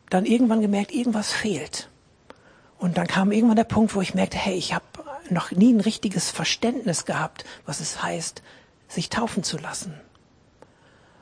dann 0.08 0.26
irgendwann 0.26 0.60
gemerkt, 0.60 0.92
irgendwas 0.92 1.32
fehlt. 1.32 1.88
Und 2.78 2.96
dann 2.96 3.06
kam 3.06 3.30
irgendwann 3.30 3.56
der 3.56 3.64
Punkt, 3.64 3.94
wo 3.94 4.00
ich 4.00 4.14
merkte, 4.14 4.38
hey, 4.38 4.54
ich 4.54 4.74
habe 4.74 4.84
noch 5.28 5.50
nie 5.50 5.72
ein 5.72 5.80
richtiges 5.80 6.30
Verständnis 6.30 7.04
gehabt, 7.04 7.44
was 7.66 7.80
es 7.80 8.02
heißt, 8.02 8.42
sich 8.88 9.10
taufen 9.10 9.42
zu 9.42 9.58
lassen. 9.58 9.94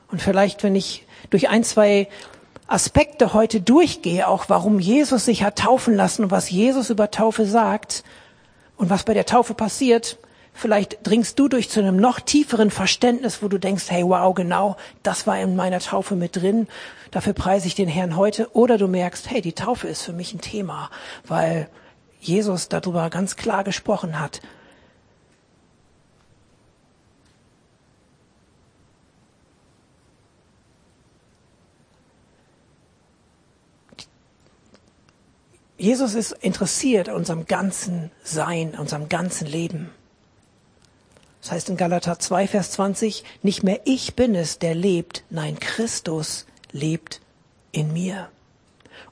Und 0.07 0.21
vielleicht, 0.21 0.63
wenn 0.63 0.75
ich 0.75 1.05
durch 1.29 1.49
ein, 1.49 1.63
zwei 1.63 2.07
Aspekte 2.71 3.33
heute 3.33 3.61
durchgehe, 3.61 4.27
auch 4.27 4.45
warum 4.47 4.79
Jesus 4.79 5.25
sich 5.25 5.43
hat 5.43 5.57
taufen 5.59 5.95
lassen 5.95 6.23
und 6.23 6.31
was 6.31 6.49
Jesus 6.49 6.89
über 6.89 7.11
Taufe 7.11 7.45
sagt 7.45 8.03
und 8.77 8.89
was 8.89 9.03
bei 9.03 9.13
der 9.13 9.25
Taufe 9.25 9.53
passiert, 9.53 10.17
Vielleicht 10.59 11.07
dringst 11.07 11.39
du 11.39 11.47
durch 11.47 11.69
zu 11.69 11.79
einem 11.79 11.95
noch 11.95 12.19
tieferen 12.19 12.69
Verständnis, 12.69 13.41
wo 13.41 13.47
du 13.47 13.57
denkst, 13.57 13.85
hey, 13.87 14.03
wow, 14.03 14.35
genau, 14.35 14.75
das 15.03 15.25
war 15.25 15.39
in 15.39 15.55
meiner 15.55 15.79
Taufe 15.79 16.17
mit 16.17 16.35
drin. 16.35 16.67
Dafür 17.11 17.31
preise 17.31 17.67
ich 17.67 17.75
den 17.75 17.87
Herrn 17.87 18.17
heute. 18.17 18.53
Oder 18.53 18.77
du 18.77 18.89
merkst, 18.89 19.29
hey, 19.29 19.41
die 19.41 19.53
Taufe 19.53 19.87
ist 19.87 20.01
für 20.01 20.11
mich 20.11 20.33
ein 20.33 20.41
Thema, 20.41 20.89
weil 21.25 21.69
Jesus 22.19 22.67
darüber 22.67 23.09
ganz 23.09 23.37
klar 23.37 23.63
gesprochen 23.63 24.19
hat. 24.19 24.41
Jesus 35.79 36.13
ist 36.13 36.33
interessiert 36.41 37.09
an 37.09 37.15
unserem 37.15 37.45
ganzen 37.45 38.11
Sein, 38.23 38.75
unserem 38.77 39.07
ganzen 39.07 39.47
Leben. 39.47 39.89
Das 41.41 41.51
heißt 41.53 41.69
in 41.69 41.77
Galater 41.77 42.19
2, 42.19 42.47
Vers 42.47 42.71
20, 42.71 43.23
nicht 43.43 43.63
mehr 43.63 43.79
ich 43.85 44.13
bin 44.13 44.35
es, 44.35 44.59
der 44.59 44.75
lebt, 44.75 45.23
nein, 45.29 45.57
Christus 45.57 46.45
lebt 46.73 47.21
in 47.71 47.93
mir. 47.93 48.27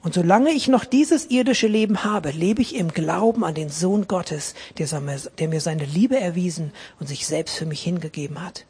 Und 0.02 0.12
solange 0.12 0.50
ich 0.50 0.68
noch 0.68 0.84
dieses 0.84 1.30
irdische 1.30 1.66
Leben 1.66 2.04
habe, 2.04 2.30
lebe 2.30 2.60
ich 2.60 2.74
im 2.74 2.92
Glauben 2.92 3.44
an 3.44 3.54
den 3.54 3.70
Sohn 3.70 4.06
Gottes, 4.06 4.54
der 4.76 5.48
mir 5.48 5.60
seine 5.60 5.86
Liebe 5.86 6.20
erwiesen 6.20 6.72
und 7.00 7.08
sich 7.08 7.26
selbst 7.26 7.56
für 7.56 7.66
mich 7.66 7.82
hingegeben 7.82 8.44
hat. 8.44 8.66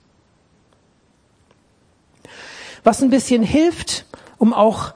Was 2.85 3.03
ein 3.03 3.11
bisschen 3.11 3.43
hilft, 3.43 4.07
um 4.39 4.55
auch 4.55 4.95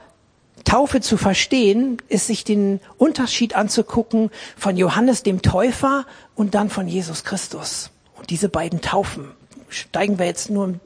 Taufe 0.65 1.01
zu 1.01 1.17
verstehen, 1.17 1.99
ist 2.09 2.27
sich 2.27 2.45
den 2.45 2.81
Unterschied 2.99 3.55
anzugucken 3.55 4.31
von 4.57 4.77
Johannes 4.77 5.23
dem 5.23 5.43
Täufer 5.43 6.07
und 6.35 6.55
dann 6.55 6.71
von 6.71 6.89
Jesus 6.89 7.25
Christus. 7.25 7.91
Und 8.15 8.31
diese 8.31 8.49
beiden 8.49 8.81
Taufen 8.81 9.31
steigen 9.69 10.19
wir 10.19 10.27
jetzt 10.27 10.51
nur 10.51 10.69
ein 10.69 10.81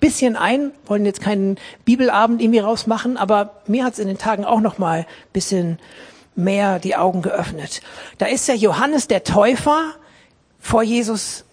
bisschen 0.00 0.36
ein, 0.36 0.72
wollen 0.86 1.06
jetzt 1.06 1.20
keinen 1.20 1.56
Bibelabend 1.84 2.40
irgendwie 2.40 2.60
rausmachen, 2.60 3.16
aber 3.16 3.62
mir 3.66 3.84
hat 3.84 3.94
es 3.94 3.98
in 3.98 4.08
den 4.08 4.18
Tagen 4.18 4.44
auch 4.44 4.60
noch 4.60 4.78
mal 4.78 5.00
ein 5.00 5.32
bisschen 5.32 5.78
mehr 6.34 6.78
die 6.78 6.96
Augen 6.96 7.22
geöffnet. 7.22 7.80
Da 8.18 8.26
ist 8.26 8.46
ja 8.48 8.54
Johannes 8.54 9.08
der 9.08 9.24
Täufer 9.24 9.94
vor 10.60 10.82
Jesus 10.82 11.44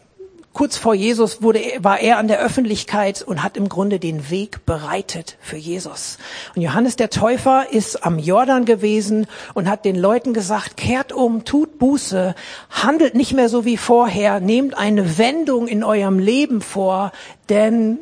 kurz 0.55 0.77
vor 0.77 0.95
Jesus 0.95 1.43
wurde, 1.43 1.61
war 1.79 1.99
er 1.99 2.17
an 2.17 2.27
der 2.27 2.39
Öffentlichkeit 2.39 3.21
und 3.21 3.43
hat 3.43 3.57
im 3.57 3.69
Grunde 3.69 3.99
den 3.99 4.31
Weg 4.31 4.65
bereitet 4.65 5.37
für 5.41 5.57
Jesus. 5.57 6.17
Und 6.55 6.61
Johannes 6.61 6.95
der 6.95 7.11
Täufer 7.11 7.71
ist 7.71 8.03
am 8.05 8.17
Jordan 8.17 8.65
gewesen 8.65 9.27
und 9.53 9.69
hat 9.69 9.85
den 9.85 9.97
Leuten 9.97 10.33
gesagt, 10.33 10.77
kehrt 10.77 11.11
um, 11.11 11.43
tut 11.43 11.77
Buße, 11.77 12.33
handelt 12.69 13.13
nicht 13.13 13.33
mehr 13.33 13.49
so 13.49 13.65
wie 13.65 13.77
vorher, 13.77 14.39
nehmt 14.39 14.77
eine 14.77 15.17
Wendung 15.17 15.67
in 15.67 15.83
eurem 15.83 16.19
Leben 16.19 16.61
vor, 16.61 17.11
denn 17.49 17.99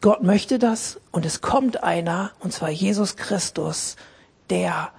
Gott 0.00 0.22
möchte 0.22 0.58
das 0.58 0.98
und 1.12 1.26
es 1.26 1.42
kommt 1.42 1.84
einer, 1.84 2.32
und 2.40 2.52
zwar 2.52 2.70
Jesus 2.70 3.16
Christus, 3.16 3.96
der 4.48 4.90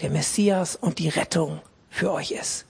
der 0.00 0.10
Messias 0.10 0.76
und 0.76 0.98
die 0.98 1.08
Rettung 1.08 1.60
für 1.90 2.12
euch 2.12 2.30
ist. 2.30 2.67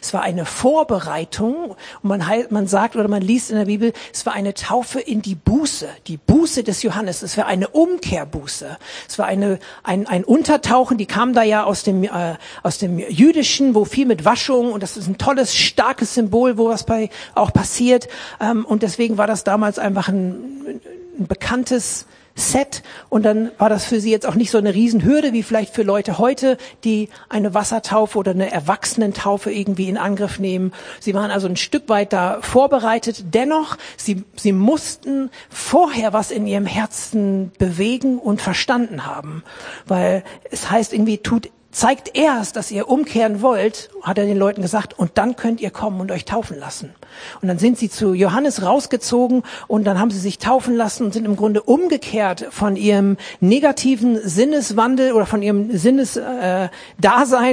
Es 0.00 0.12
war 0.14 0.22
eine 0.22 0.44
Vorbereitung 0.44 1.76
und 2.02 2.08
man, 2.08 2.24
man 2.50 2.66
sagt 2.66 2.96
oder 2.96 3.08
man 3.08 3.22
liest 3.22 3.50
in 3.50 3.56
der 3.56 3.66
Bibel, 3.66 3.92
es 4.12 4.26
war 4.26 4.32
eine 4.32 4.54
Taufe 4.54 5.00
in 5.00 5.22
die 5.22 5.34
Buße, 5.34 5.88
die 6.06 6.16
Buße 6.16 6.62
des 6.62 6.82
Johannes. 6.82 7.22
Es 7.22 7.36
war 7.36 7.46
eine 7.46 7.68
Umkehrbuße. 7.68 8.78
Es 9.08 9.18
war 9.18 9.26
eine, 9.26 9.58
ein, 9.82 10.06
ein 10.06 10.24
Untertauchen, 10.24 10.98
die 10.98 11.06
kam 11.06 11.34
da 11.34 11.42
ja 11.42 11.64
aus 11.64 11.82
dem, 11.82 12.04
äh, 12.04 12.36
aus 12.62 12.78
dem 12.78 12.98
Jüdischen, 12.98 13.74
wo 13.74 13.84
viel 13.84 14.06
mit 14.06 14.24
Waschung 14.24 14.72
und 14.72 14.82
das 14.82 14.96
ist 14.96 15.06
ein 15.08 15.18
tolles, 15.18 15.54
starkes 15.56 16.14
Symbol, 16.14 16.58
wo 16.58 16.68
was 16.68 16.84
bei 16.84 17.10
auch 17.34 17.52
passiert. 17.52 18.08
Ähm, 18.40 18.64
und 18.64 18.82
deswegen 18.82 19.18
war 19.18 19.26
das 19.26 19.44
damals 19.44 19.78
einfach 19.78 20.08
ein, 20.08 20.80
ein 21.18 21.26
bekanntes 21.26 22.06
Set 22.34 22.82
und 23.08 23.24
dann 23.24 23.50
war 23.58 23.68
das 23.68 23.84
für 23.84 24.00
sie 24.00 24.10
jetzt 24.10 24.26
auch 24.26 24.34
nicht 24.34 24.50
so 24.50 24.58
eine 24.58 24.74
Riesenhürde 24.74 25.32
wie 25.32 25.42
vielleicht 25.42 25.74
für 25.74 25.82
Leute 25.82 26.18
heute, 26.18 26.56
die 26.84 27.08
eine 27.28 27.54
Wassertaufe 27.54 28.18
oder 28.18 28.32
eine 28.32 28.50
Erwachsenentaufe 28.50 29.50
irgendwie 29.50 29.88
in 29.88 29.96
Angriff 29.96 30.38
nehmen. 30.38 30.72
Sie 31.00 31.14
waren 31.14 31.30
also 31.30 31.46
ein 31.46 31.56
Stück 31.56 31.88
weit 31.88 32.12
da 32.12 32.38
vorbereitet. 32.40 33.34
Dennoch, 33.34 33.76
sie, 33.96 34.24
sie 34.36 34.52
mussten 34.52 35.30
vorher 35.50 36.12
was 36.12 36.30
in 36.30 36.46
ihrem 36.46 36.66
Herzen 36.66 37.52
bewegen 37.58 38.18
und 38.18 38.40
verstanden 38.40 39.06
haben, 39.06 39.42
weil 39.86 40.24
es 40.50 40.70
heißt 40.70 40.92
irgendwie, 40.92 41.18
tut 41.18 41.50
zeigt 41.72 42.16
erst, 42.16 42.56
dass 42.56 42.70
ihr 42.70 42.88
umkehren 42.88 43.40
wollt, 43.40 43.90
hat 44.02 44.18
er 44.18 44.26
den 44.26 44.36
Leuten 44.36 44.60
gesagt, 44.60 44.98
und 44.98 45.12
dann 45.14 45.36
könnt 45.36 45.60
ihr 45.60 45.70
kommen 45.70 46.00
und 46.00 46.12
euch 46.12 46.26
taufen 46.26 46.58
lassen. 46.58 46.94
Und 47.40 47.48
dann 47.48 47.58
sind 47.58 47.78
sie 47.78 47.88
zu 47.88 48.12
Johannes 48.12 48.62
rausgezogen 48.62 49.42
und 49.68 49.84
dann 49.84 49.98
haben 49.98 50.10
sie 50.10 50.18
sich 50.18 50.38
taufen 50.38 50.76
lassen 50.76 51.04
und 51.04 51.14
sind 51.14 51.24
im 51.24 51.34
Grunde 51.34 51.62
umgekehrt 51.62 52.46
von 52.50 52.76
ihrem 52.76 53.16
negativen 53.40 54.20
Sinneswandel 54.22 55.12
oder 55.12 55.24
von 55.24 55.42
ihrem 55.42 55.74
Sinnesdasein, 55.76 56.70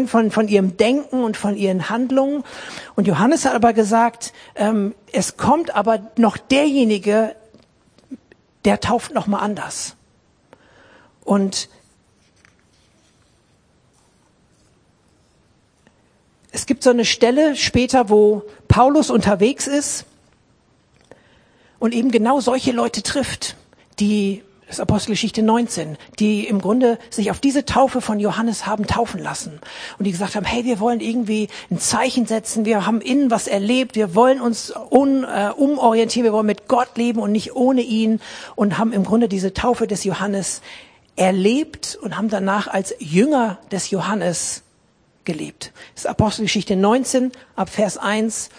äh, 0.03 0.07
von, 0.07 0.31
von 0.31 0.47
ihrem 0.49 0.75
Denken 0.75 1.23
und 1.23 1.37
von 1.37 1.55
ihren 1.55 1.89
Handlungen. 1.89 2.43
Und 2.95 3.07
Johannes 3.07 3.45
hat 3.45 3.55
aber 3.55 3.71
gesagt, 3.71 4.33
ähm, 4.55 4.93
es 5.13 5.37
kommt 5.37 5.73
aber 5.75 6.01
noch 6.17 6.37
derjenige, 6.37 7.35
der 8.65 8.81
tauft 8.81 9.13
noch 9.13 9.27
mal 9.27 9.39
anders. 9.39 9.95
Und 11.23 11.69
gibt 16.69 16.83
so 16.83 16.91
eine 16.91 17.03
Stelle 17.03 17.55
später, 17.55 18.09
wo 18.09 18.43
Paulus 18.67 19.09
unterwegs 19.09 19.65
ist 19.65 20.05
und 21.79 21.95
eben 21.95 22.11
genau 22.11 22.41
solche 22.41 22.71
Leute 22.71 23.01
trifft, 23.01 23.55
die, 23.99 24.43
das 24.67 24.75
ist 24.75 24.79
Apostelgeschichte 24.79 25.41
19, 25.41 25.97
die 26.19 26.45
im 26.45 26.61
Grunde 26.61 26.99
sich 27.09 27.31
auf 27.31 27.39
diese 27.39 27.65
Taufe 27.65 28.01
von 28.01 28.19
Johannes 28.19 28.67
haben 28.67 28.85
taufen 28.85 29.19
lassen. 29.19 29.59
Und 29.97 30.05
die 30.05 30.11
gesagt 30.11 30.35
haben, 30.35 30.45
hey, 30.45 30.63
wir 30.63 30.79
wollen 30.79 30.99
irgendwie 30.99 31.47
ein 31.71 31.79
Zeichen 31.79 32.27
setzen, 32.27 32.65
wir 32.65 32.85
haben 32.85 33.01
innen 33.01 33.31
was 33.31 33.47
erlebt, 33.47 33.95
wir 33.95 34.13
wollen 34.13 34.39
uns 34.39 34.71
un, 34.91 35.23
äh, 35.23 35.49
umorientieren, 35.49 36.23
wir 36.23 36.33
wollen 36.33 36.45
mit 36.45 36.67
Gott 36.67 36.97
leben 36.97 37.19
und 37.19 37.31
nicht 37.31 37.55
ohne 37.55 37.81
ihn 37.81 38.21
und 38.55 38.77
haben 38.77 38.93
im 38.93 39.05
Grunde 39.05 39.27
diese 39.27 39.55
Taufe 39.55 39.87
des 39.87 40.03
Johannes 40.03 40.61
erlebt 41.15 41.97
und 41.99 42.15
haben 42.15 42.29
danach 42.29 42.67
als 42.67 42.93
Jünger 42.99 43.57
des 43.71 43.89
Johannes 43.89 44.61
gelebt. 45.29 45.71
Das 45.93 46.05
ist 46.05 46.09
Apostelgeschichte 46.09 46.75
19 46.75 47.31
ab 47.55 47.69
Vers 47.69 47.97
1. 47.97 48.49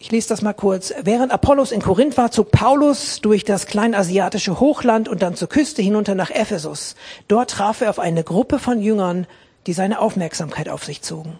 Ich 0.00 0.10
lese 0.10 0.28
das 0.28 0.42
mal 0.42 0.52
kurz. 0.52 0.92
Während 1.02 1.32
Apollos 1.32 1.70
in 1.70 1.80
Korinth 1.80 2.16
war, 2.16 2.32
zog 2.32 2.50
Paulus 2.50 3.20
durch 3.20 3.44
das 3.44 3.66
kleinasiatische 3.66 4.58
Hochland 4.58 5.08
und 5.08 5.22
dann 5.22 5.36
zur 5.36 5.48
Küste 5.48 5.80
hinunter 5.80 6.16
nach 6.16 6.30
Ephesus. 6.30 6.96
Dort 7.28 7.52
traf 7.52 7.80
er 7.82 7.90
auf 7.90 8.00
eine 8.00 8.24
Gruppe 8.24 8.58
von 8.58 8.82
Jüngern, 8.82 9.28
die 9.66 9.72
seine 9.72 10.00
Aufmerksamkeit 10.00 10.68
auf 10.68 10.84
sich 10.84 11.02
zogen. 11.02 11.38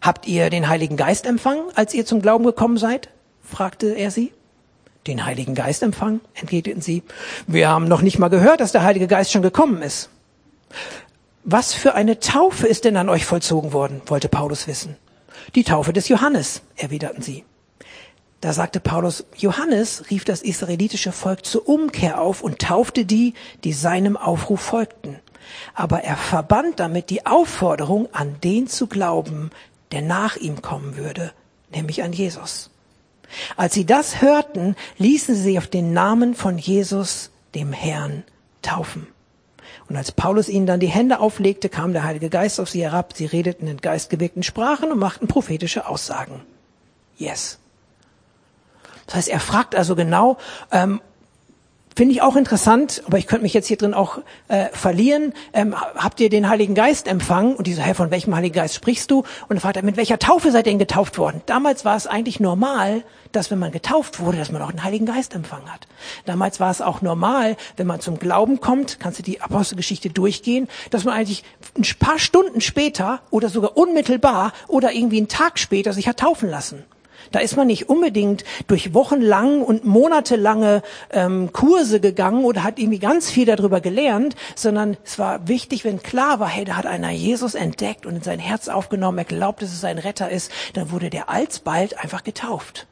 Habt 0.00 0.28
ihr 0.28 0.48
den 0.48 0.68
Heiligen 0.68 0.96
Geist 0.96 1.26
empfangen, 1.26 1.64
als 1.74 1.92
ihr 1.92 2.06
zum 2.06 2.22
Glauben 2.22 2.44
gekommen 2.44 2.76
seid? 2.76 3.08
fragte 3.42 3.88
er 3.88 4.12
sie. 4.12 4.32
Den 5.08 5.26
Heiligen 5.26 5.56
Geist 5.56 5.82
empfangen? 5.82 6.20
entgegneten 6.34 6.80
sie. 6.80 7.02
Wir 7.48 7.68
haben 7.68 7.88
noch 7.88 8.00
nicht 8.00 8.20
mal 8.20 8.28
gehört, 8.28 8.60
dass 8.60 8.70
der 8.70 8.84
Heilige 8.84 9.08
Geist 9.08 9.32
schon 9.32 9.42
gekommen 9.42 9.82
ist. 9.82 10.08
Was 11.44 11.74
für 11.74 11.94
eine 11.94 12.20
Taufe 12.20 12.68
ist 12.68 12.84
denn 12.84 12.96
an 12.96 13.08
euch 13.08 13.26
vollzogen 13.26 13.72
worden? 13.72 14.00
wollte 14.06 14.28
Paulus 14.28 14.68
wissen. 14.68 14.96
Die 15.56 15.64
Taufe 15.64 15.92
des 15.92 16.08
Johannes, 16.08 16.62
erwiderten 16.76 17.22
sie. 17.22 17.44
Da 18.40 18.52
sagte 18.52 18.78
Paulus, 18.80 19.24
Johannes 19.36 20.10
rief 20.10 20.24
das 20.24 20.42
israelitische 20.42 21.10
Volk 21.10 21.44
zur 21.44 21.68
Umkehr 21.68 22.20
auf 22.20 22.42
und 22.42 22.60
taufte 22.60 23.04
die, 23.04 23.34
die 23.64 23.72
seinem 23.72 24.16
Aufruf 24.16 24.60
folgten. 24.60 25.18
Aber 25.74 26.02
er 26.04 26.16
verband 26.16 26.78
damit 26.78 27.10
die 27.10 27.26
Aufforderung, 27.26 28.08
an 28.12 28.36
den 28.42 28.68
zu 28.68 28.86
glauben, 28.86 29.50
der 29.90 30.02
nach 30.02 30.36
ihm 30.36 30.62
kommen 30.62 30.96
würde, 30.96 31.32
nämlich 31.72 32.02
an 32.02 32.12
Jesus. 32.12 32.70
Als 33.56 33.74
sie 33.74 33.86
das 33.86 34.22
hörten, 34.22 34.76
ließen 34.98 35.34
sie 35.34 35.58
auf 35.58 35.66
den 35.66 35.92
Namen 35.92 36.34
von 36.34 36.58
Jesus, 36.58 37.30
dem 37.54 37.72
Herrn, 37.72 38.24
taufen. 38.62 39.08
Und 39.88 39.96
als 39.96 40.12
Paulus 40.12 40.48
ihnen 40.48 40.66
dann 40.66 40.80
die 40.80 40.86
Hände 40.86 41.20
auflegte, 41.20 41.68
kam 41.68 41.92
der 41.92 42.04
Heilige 42.04 42.30
Geist 42.30 42.60
auf 42.60 42.70
sie 42.70 42.82
herab. 42.82 43.12
Sie 43.14 43.26
redeten 43.26 43.66
in 43.66 43.78
geistgewirkten 43.78 44.42
Sprachen 44.42 44.90
und 44.90 44.98
machten 44.98 45.28
prophetische 45.28 45.86
Aussagen. 45.86 46.42
Yes. 47.16 47.58
Das 49.06 49.16
heißt, 49.16 49.28
er 49.28 49.40
fragt 49.40 49.74
also 49.74 49.94
genau, 49.96 50.38
ähm, 50.70 51.00
Finde 51.94 52.14
ich 52.14 52.22
auch 52.22 52.36
interessant, 52.36 53.02
aber 53.06 53.18
ich 53.18 53.26
könnte 53.26 53.42
mich 53.42 53.54
jetzt 53.54 53.66
hier 53.66 53.76
drin 53.76 53.92
auch 53.92 54.18
äh, 54.48 54.66
verlieren. 54.72 55.34
Ähm, 55.52 55.74
habt 55.74 56.20
ihr 56.20 56.30
den 56.30 56.48
Heiligen 56.48 56.74
Geist 56.74 57.06
empfangen? 57.06 57.54
Und 57.54 57.66
die 57.66 57.74
so, 57.74 57.82
Herr, 57.82 57.94
von 57.94 58.10
welchem 58.10 58.34
Heiligen 58.34 58.54
Geist 58.54 58.74
sprichst 58.74 59.10
du? 59.10 59.18
Und 59.48 59.50
der 59.50 59.60
Vater, 59.60 59.82
mit 59.82 59.96
welcher 59.96 60.18
Taufe 60.18 60.50
seid 60.50 60.66
ihr 60.66 60.72
denn 60.72 60.78
getauft 60.78 61.18
worden? 61.18 61.42
Damals 61.46 61.84
war 61.84 61.96
es 61.96 62.06
eigentlich 62.06 62.40
normal, 62.40 63.04
dass 63.32 63.50
wenn 63.50 63.58
man 63.58 63.72
getauft 63.72 64.20
wurde, 64.20 64.38
dass 64.38 64.52
man 64.52 64.62
auch 64.62 64.70
den 64.70 64.84
Heiligen 64.84 65.06
Geist 65.06 65.34
empfangen 65.34 65.72
hat. 65.72 65.86
Damals 66.24 66.60
war 66.60 66.70
es 66.70 66.80
auch 66.80 67.02
normal, 67.02 67.56
wenn 67.76 67.86
man 67.86 68.00
zum 68.00 68.18
Glauben 68.18 68.60
kommt, 68.60 68.98
kannst 69.00 69.18
du 69.18 69.22
die 69.22 69.40
Apostelgeschichte 69.40 70.10
durchgehen, 70.10 70.68
dass 70.90 71.04
man 71.04 71.14
eigentlich 71.14 71.44
ein 71.76 71.84
paar 71.98 72.18
Stunden 72.18 72.60
später 72.60 73.20
oder 73.30 73.48
sogar 73.48 73.76
unmittelbar 73.76 74.52
oder 74.68 74.92
irgendwie 74.92 75.18
einen 75.18 75.28
Tag 75.28 75.58
später 75.58 75.92
sich 75.92 76.08
hat 76.08 76.18
taufen 76.18 76.48
lassen. 76.48 76.84
Da 77.32 77.40
ist 77.40 77.56
man 77.56 77.66
nicht 77.66 77.88
unbedingt 77.88 78.44
durch 78.66 78.94
wochenlang 78.94 79.62
und 79.62 79.84
monatelange 79.84 80.82
ähm, 81.10 81.52
Kurse 81.52 81.98
gegangen 81.98 82.44
oder 82.44 82.62
hat 82.62 82.78
irgendwie 82.78 82.98
ganz 82.98 83.30
viel 83.30 83.46
darüber 83.46 83.80
gelernt, 83.80 84.36
sondern 84.54 84.96
es 85.04 85.18
war 85.18 85.48
wichtig, 85.48 85.84
wenn 85.84 86.02
klar 86.02 86.38
war, 86.38 86.48
hey, 86.48 86.64
da 86.64 86.76
hat 86.76 86.86
einer 86.86 87.10
Jesus 87.10 87.54
entdeckt 87.54 88.06
und 88.06 88.16
in 88.16 88.22
sein 88.22 88.38
Herz 88.38 88.68
aufgenommen, 88.68 89.18
er 89.18 89.24
glaubt, 89.24 89.62
dass 89.62 89.72
es 89.72 89.80
sein 89.80 89.98
Retter 89.98 90.30
ist, 90.30 90.52
dann 90.74 90.90
wurde 90.90 91.10
der 91.10 91.28
alsbald 91.28 91.98
einfach 91.98 92.22
getauft. 92.22 92.86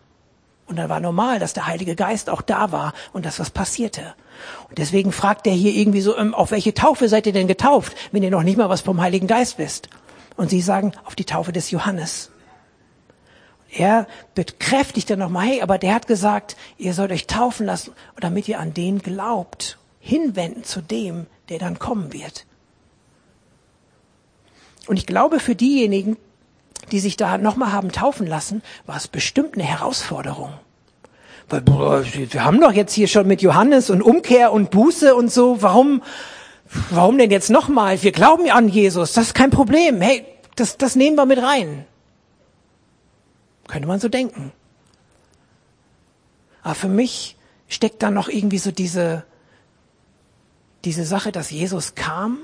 Und 0.66 0.76
dann 0.76 0.88
war 0.88 1.00
normal, 1.00 1.40
dass 1.40 1.52
der 1.52 1.66
Heilige 1.66 1.96
Geist 1.96 2.30
auch 2.30 2.42
da 2.42 2.70
war 2.70 2.94
und 3.12 3.26
dass 3.26 3.40
was 3.40 3.50
passierte. 3.50 4.14
Und 4.68 4.78
deswegen 4.78 5.10
fragt 5.10 5.46
er 5.48 5.52
hier 5.52 5.72
irgendwie 5.72 6.00
so, 6.00 6.16
ähm, 6.16 6.32
auf 6.32 6.52
welche 6.52 6.72
Taufe 6.72 7.08
seid 7.08 7.26
ihr 7.26 7.32
denn 7.32 7.48
getauft, 7.48 7.96
wenn 8.12 8.22
ihr 8.22 8.30
noch 8.30 8.44
nicht 8.44 8.56
mal 8.56 8.68
was 8.68 8.80
vom 8.80 9.00
Heiligen 9.00 9.26
Geist 9.26 9.58
wisst? 9.58 9.88
Und 10.36 10.48
sie 10.48 10.60
sagen, 10.60 10.92
auf 11.04 11.16
die 11.16 11.24
Taufe 11.24 11.50
des 11.52 11.72
Johannes. 11.72 12.29
Er 13.72 14.06
bekräftigt 14.34 15.10
dann 15.10 15.20
nochmal, 15.20 15.46
hey, 15.46 15.62
aber 15.62 15.78
der 15.78 15.94
hat 15.94 16.06
gesagt, 16.06 16.56
ihr 16.76 16.92
sollt 16.92 17.12
euch 17.12 17.26
taufen 17.26 17.66
lassen, 17.66 17.92
damit 18.18 18.48
ihr 18.48 18.58
an 18.58 18.74
den 18.74 19.00
glaubt, 19.00 19.78
hinwenden 20.00 20.64
zu 20.64 20.80
dem, 20.80 21.26
der 21.48 21.58
dann 21.58 21.78
kommen 21.78 22.12
wird. 22.12 22.46
Und 24.86 24.96
ich 24.96 25.06
glaube, 25.06 25.38
für 25.38 25.54
diejenigen, 25.54 26.16
die 26.90 26.98
sich 26.98 27.16
da 27.16 27.38
nochmal 27.38 27.72
haben 27.72 27.92
taufen 27.92 28.26
lassen, 28.26 28.62
war 28.86 28.96
es 28.96 29.06
bestimmt 29.06 29.54
eine 29.54 29.64
Herausforderung. 29.64 30.52
Weil, 31.48 31.64
wir 31.64 32.44
haben 32.44 32.60
doch 32.60 32.72
jetzt 32.72 32.94
hier 32.94 33.08
schon 33.08 33.26
mit 33.26 33.42
Johannes 33.42 33.90
und 33.90 34.02
Umkehr 34.02 34.52
und 34.52 34.70
Buße 34.70 35.14
und 35.14 35.30
so, 35.30 35.62
warum, 35.62 36.02
warum 36.90 37.18
denn 37.18 37.30
jetzt 37.30 37.50
nochmal? 37.50 38.02
Wir 38.02 38.12
glauben 38.12 38.46
ja 38.46 38.54
an 38.54 38.68
Jesus, 38.68 39.12
das 39.12 39.28
ist 39.28 39.34
kein 39.34 39.50
Problem. 39.50 40.00
Hey, 40.00 40.24
das, 40.56 40.76
das 40.76 40.96
nehmen 40.96 41.16
wir 41.16 41.26
mit 41.26 41.42
rein. 41.42 41.84
Könnte 43.70 43.86
man 43.86 44.00
so 44.00 44.08
denken. 44.08 44.50
Aber 46.62 46.74
für 46.74 46.88
mich 46.88 47.36
steckt 47.68 48.02
da 48.02 48.10
noch 48.10 48.28
irgendwie 48.28 48.58
so 48.58 48.72
diese, 48.72 49.24
diese 50.84 51.04
Sache, 51.04 51.30
dass 51.30 51.52
Jesus 51.52 51.94
kam, 51.94 52.38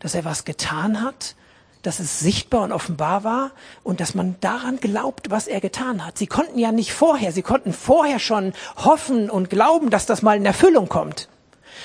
dass 0.00 0.16
er 0.16 0.24
was 0.24 0.44
getan 0.44 1.00
hat, 1.00 1.36
dass 1.82 2.00
es 2.00 2.18
sichtbar 2.18 2.62
und 2.62 2.72
offenbar 2.72 3.22
war 3.22 3.52
und 3.84 4.00
dass 4.00 4.16
man 4.16 4.34
daran 4.40 4.80
glaubt, 4.80 5.30
was 5.30 5.46
er 5.46 5.60
getan 5.60 6.04
hat. 6.04 6.18
Sie 6.18 6.26
konnten 6.26 6.58
ja 6.58 6.72
nicht 6.72 6.92
vorher, 6.92 7.30
sie 7.30 7.42
konnten 7.42 7.72
vorher 7.72 8.18
schon 8.18 8.52
hoffen 8.74 9.30
und 9.30 9.50
glauben, 9.50 9.88
dass 9.88 10.06
das 10.06 10.20
mal 10.22 10.36
in 10.36 10.44
Erfüllung 10.44 10.88
kommt. 10.88 11.28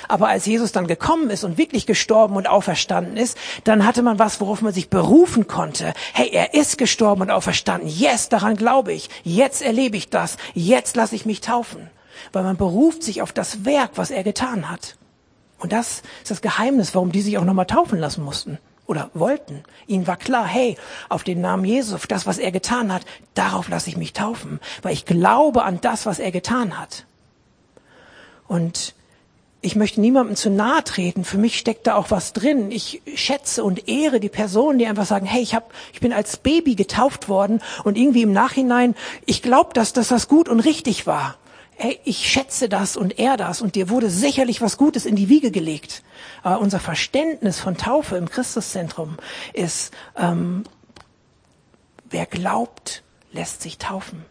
Aber 0.08 0.28
als 0.30 0.46
Jesus 0.46 0.72
dann 0.72 0.88
gekommen 0.88 1.30
ist 1.30 1.44
und 1.44 1.58
wirklich 1.58 1.86
gestorben 1.86 2.36
und 2.36 2.48
auferstanden 2.48 3.18
ist, 3.18 3.38
dann 3.64 3.86
hatte 3.86 4.02
man 4.02 4.20
was, 4.20 4.40
worauf 4.42 4.62
man 4.62 4.74
sich 4.74 4.90
berufen 4.90 5.48
konnte. 5.48 5.94
Hey, 6.14 6.30
er 6.32 6.54
ist 6.54 6.78
gestorben 6.78 7.24
und 7.24 7.32
auferstanden. 7.32 7.90
Yes, 7.90 8.30
daran 8.30 8.56
glaube 8.56 8.94
ich. 8.94 9.10
Jetzt 9.24 9.62
erlebe 9.62 9.98
ich 9.98 10.10
das. 10.10 10.38
Jetzt 10.54 10.96
lasse 10.96 11.16
ich 11.16 11.26
mich 11.26 11.42
taufen. 11.42 11.90
Weil 12.32 12.44
man 12.44 12.58
beruft 12.58 13.04
sich 13.04 13.22
auf 13.22 13.32
das 13.32 13.66
Werk, 13.66 13.92
was 13.96 14.12
er 14.12 14.24
getan 14.24 14.70
hat. 14.70 14.96
Und 15.60 15.72
das 15.72 16.04
ist 16.22 16.32
das 16.32 16.42
Geheimnis, 16.42 16.94
warum 16.94 17.12
die 17.12 17.22
sich 17.22 17.38
auch 17.38 17.44
nochmal 17.44 17.66
taufen 17.66 18.00
lassen 18.00 18.24
mussten 18.24 18.60
oder 18.86 19.10
wollten. 19.14 19.64
Ihnen 19.86 20.08
war 20.08 20.18
klar, 20.18 20.46
hey, 20.46 20.78
auf 21.10 21.24
den 21.24 21.42
Namen 21.42 21.66
Jesus, 21.66 21.94
auf 21.94 22.08
das, 22.08 22.26
was 22.26 22.38
er 22.38 22.52
getan 22.52 22.94
hat, 22.94 23.04
darauf 23.34 23.68
lasse 23.70 23.90
ich 23.90 23.98
mich 23.98 24.14
taufen, 24.14 24.60
weil 24.82 24.94
ich 24.94 25.06
glaube 25.06 25.64
an 25.64 25.82
das, 25.82 26.06
was 26.06 26.20
er 26.20 26.32
getan 26.32 26.80
hat. 26.80 27.06
Und 28.48 28.96
ich 29.62 29.76
möchte 29.76 30.02
niemandem 30.02 30.36
zu 30.36 30.50
nahe 30.50 30.84
treten. 30.84 31.24
Für 31.24 31.38
mich 31.38 31.58
steckt 31.58 31.88
da 31.88 31.96
auch 31.96 32.12
was 32.12 32.34
drin. 32.34 32.72
Ich 32.72 33.02
schätze 33.16 33.64
und 33.64 33.88
ehre 33.88 34.20
die 34.20 34.30
Personen, 34.30 34.78
die 34.78 34.86
einfach 34.86 35.06
sagen, 35.06 35.26
hey, 35.26 35.42
ich, 35.42 35.56
hab, 35.56 35.74
ich 35.94 36.00
bin 36.00 36.14
als 36.14 36.38
Baby 36.38 36.76
getauft 36.76 37.28
worden 37.28 37.62
und 37.84 37.98
irgendwie 37.98 38.22
im 38.22 38.32
Nachhinein, 38.32 38.96
ich 39.26 39.42
glaube, 39.42 39.74
dass, 39.74 39.94
dass 39.94 40.10
das 40.10 40.28
gut 40.28 40.48
und 40.48 40.60
richtig 40.60 41.08
war. 41.08 41.38
Hey, 41.76 42.00
ich 42.06 42.30
schätze 42.30 42.70
das 42.70 42.98
und 42.98 43.20
ehre 43.20 43.38
das 43.38 43.62
und 43.62 43.76
dir 43.76 43.90
wurde 43.90 44.10
sicherlich 44.10 44.62
was 44.62 44.78
Gutes 44.78 45.06
in 45.06 45.16
die 45.16 45.30
Wiege 45.30 45.52
gelegt. 45.52 46.04
Aber 46.44 46.60
unser 46.60 46.80
Verständnis 46.80 47.60
von 47.60 47.78
Taufe 47.78 48.18
im 48.18 48.30
Christuszentrum 48.30 49.18
ist, 49.54 49.94
ähm, 50.16 50.64
wer 52.10 52.26
glaubt, 52.26 53.04
lässt 53.32 53.62
sich 53.62 53.78
taufen. 53.78 54.26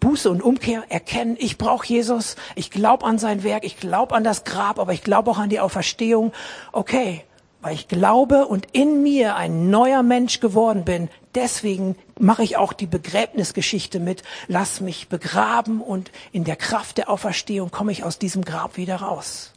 Buße 0.00 0.30
und 0.30 0.42
Umkehr 0.42 0.84
erkennen, 0.88 1.36
ich 1.38 1.58
brauche 1.58 1.86
Jesus, 1.86 2.36
ich 2.54 2.70
glaube 2.70 3.04
an 3.04 3.18
sein 3.18 3.42
Werk, 3.42 3.64
ich 3.64 3.78
glaube 3.78 4.14
an 4.14 4.24
das 4.24 4.44
Grab, 4.44 4.78
aber 4.78 4.92
ich 4.92 5.02
glaube 5.02 5.30
auch 5.30 5.38
an 5.38 5.48
die 5.48 5.60
Auferstehung. 5.60 6.32
Okay, 6.72 7.24
weil 7.60 7.74
ich 7.74 7.88
glaube 7.88 8.46
und 8.46 8.68
in 8.72 9.02
mir 9.02 9.34
ein 9.34 9.70
neuer 9.70 10.04
Mensch 10.04 10.38
geworden 10.38 10.84
bin, 10.84 11.08
deswegen 11.34 11.96
mache 12.18 12.44
ich 12.44 12.56
auch 12.56 12.72
die 12.72 12.86
Begräbnisgeschichte 12.86 13.98
mit. 13.98 14.22
Lass 14.46 14.80
mich 14.80 15.08
begraben 15.08 15.80
und 15.80 16.12
in 16.30 16.44
der 16.44 16.56
Kraft 16.56 16.98
der 16.98 17.10
Auferstehung 17.10 17.70
komme 17.70 17.90
ich 17.90 18.04
aus 18.04 18.18
diesem 18.18 18.44
Grab 18.44 18.76
wieder 18.76 18.96
raus. 18.96 19.52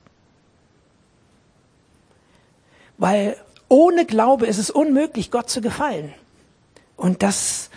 Weil 2.98 3.38
ohne 3.68 4.06
Glaube 4.06 4.48
ist 4.48 4.58
es 4.58 4.72
unmöglich, 4.72 5.32
Gott 5.32 5.50
zu 5.50 5.62
gefallen. 5.62 6.13
Und 6.98 7.24
das 7.24 7.70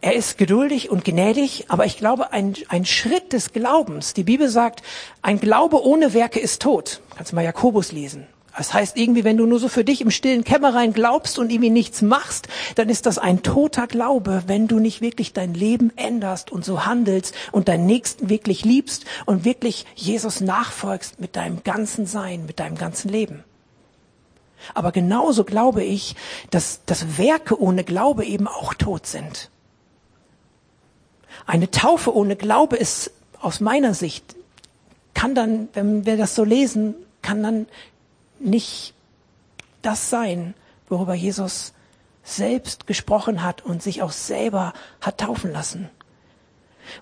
er 0.00 0.14
ist 0.14 0.38
geduldig 0.38 0.90
und 0.90 1.04
gnädig, 1.04 1.66
aber 1.68 1.84
ich 1.84 1.96
glaube, 1.96 2.32
ein, 2.32 2.54
ein 2.68 2.84
Schritt 2.84 3.32
des 3.32 3.52
Glaubens, 3.52 4.14
die 4.14 4.22
Bibel 4.22 4.48
sagt, 4.48 4.82
ein 5.22 5.40
Glaube 5.40 5.84
ohne 5.84 6.14
Werke 6.14 6.40
ist 6.40 6.62
tot. 6.62 7.00
Kannst 7.16 7.32
du 7.32 7.36
mal 7.36 7.44
Jakobus 7.44 7.92
lesen. 7.92 8.26
Das 8.56 8.74
heißt, 8.74 8.96
irgendwie, 8.96 9.22
wenn 9.22 9.36
du 9.36 9.46
nur 9.46 9.60
so 9.60 9.68
für 9.68 9.84
dich 9.84 10.00
im 10.00 10.10
stillen 10.10 10.42
Kämmerein 10.42 10.92
glaubst 10.92 11.38
und 11.38 11.50
irgendwie 11.50 11.70
nichts 11.70 12.02
machst, 12.02 12.48
dann 12.74 12.88
ist 12.88 13.06
das 13.06 13.16
ein 13.16 13.44
toter 13.44 13.86
Glaube, 13.86 14.42
wenn 14.48 14.66
du 14.66 14.80
nicht 14.80 15.00
wirklich 15.00 15.32
dein 15.32 15.54
Leben 15.54 15.92
änderst 15.96 16.50
und 16.50 16.64
so 16.64 16.84
handelst 16.84 17.34
und 17.52 17.68
deinen 17.68 17.86
Nächsten 17.86 18.28
wirklich 18.28 18.64
liebst 18.64 19.04
und 19.26 19.44
wirklich 19.44 19.86
Jesus 19.94 20.40
nachfolgst 20.40 21.20
mit 21.20 21.36
deinem 21.36 21.62
ganzen 21.62 22.06
Sein, 22.06 22.46
mit 22.46 22.58
deinem 22.58 22.76
ganzen 22.76 23.10
Leben. 23.10 23.44
Aber 24.74 24.90
genauso 24.90 25.44
glaube 25.44 25.84
ich, 25.84 26.16
dass, 26.50 26.84
dass 26.84 27.16
Werke 27.16 27.60
ohne 27.60 27.84
Glaube 27.84 28.24
eben 28.24 28.48
auch 28.48 28.74
tot 28.74 29.06
sind. 29.06 29.50
Eine 31.48 31.70
Taufe 31.70 32.14
ohne 32.14 32.36
Glaube 32.36 32.76
ist 32.76 33.10
aus 33.40 33.60
meiner 33.60 33.94
Sicht, 33.94 34.36
kann 35.14 35.34
dann, 35.34 35.70
wenn 35.72 36.04
wir 36.04 36.18
das 36.18 36.34
so 36.34 36.44
lesen, 36.44 36.94
kann 37.22 37.42
dann 37.42 37.66
nicht 38.38 38.92
das 39.80 40.10
sein, 40.10 40.52
worüber 40.90 41.14
Jesus 41.14 41.72
selbst 42.22 42.86
gesprochen 42.86 43.42
hat 43.42 43.64
und 43.64 43.82
sich 43.82 44.02
auch 44.02 44.12
selber 44.12 44.74
hat 45.00 45.20
taufen 45.20 45.50
lassen. 45.50 45.88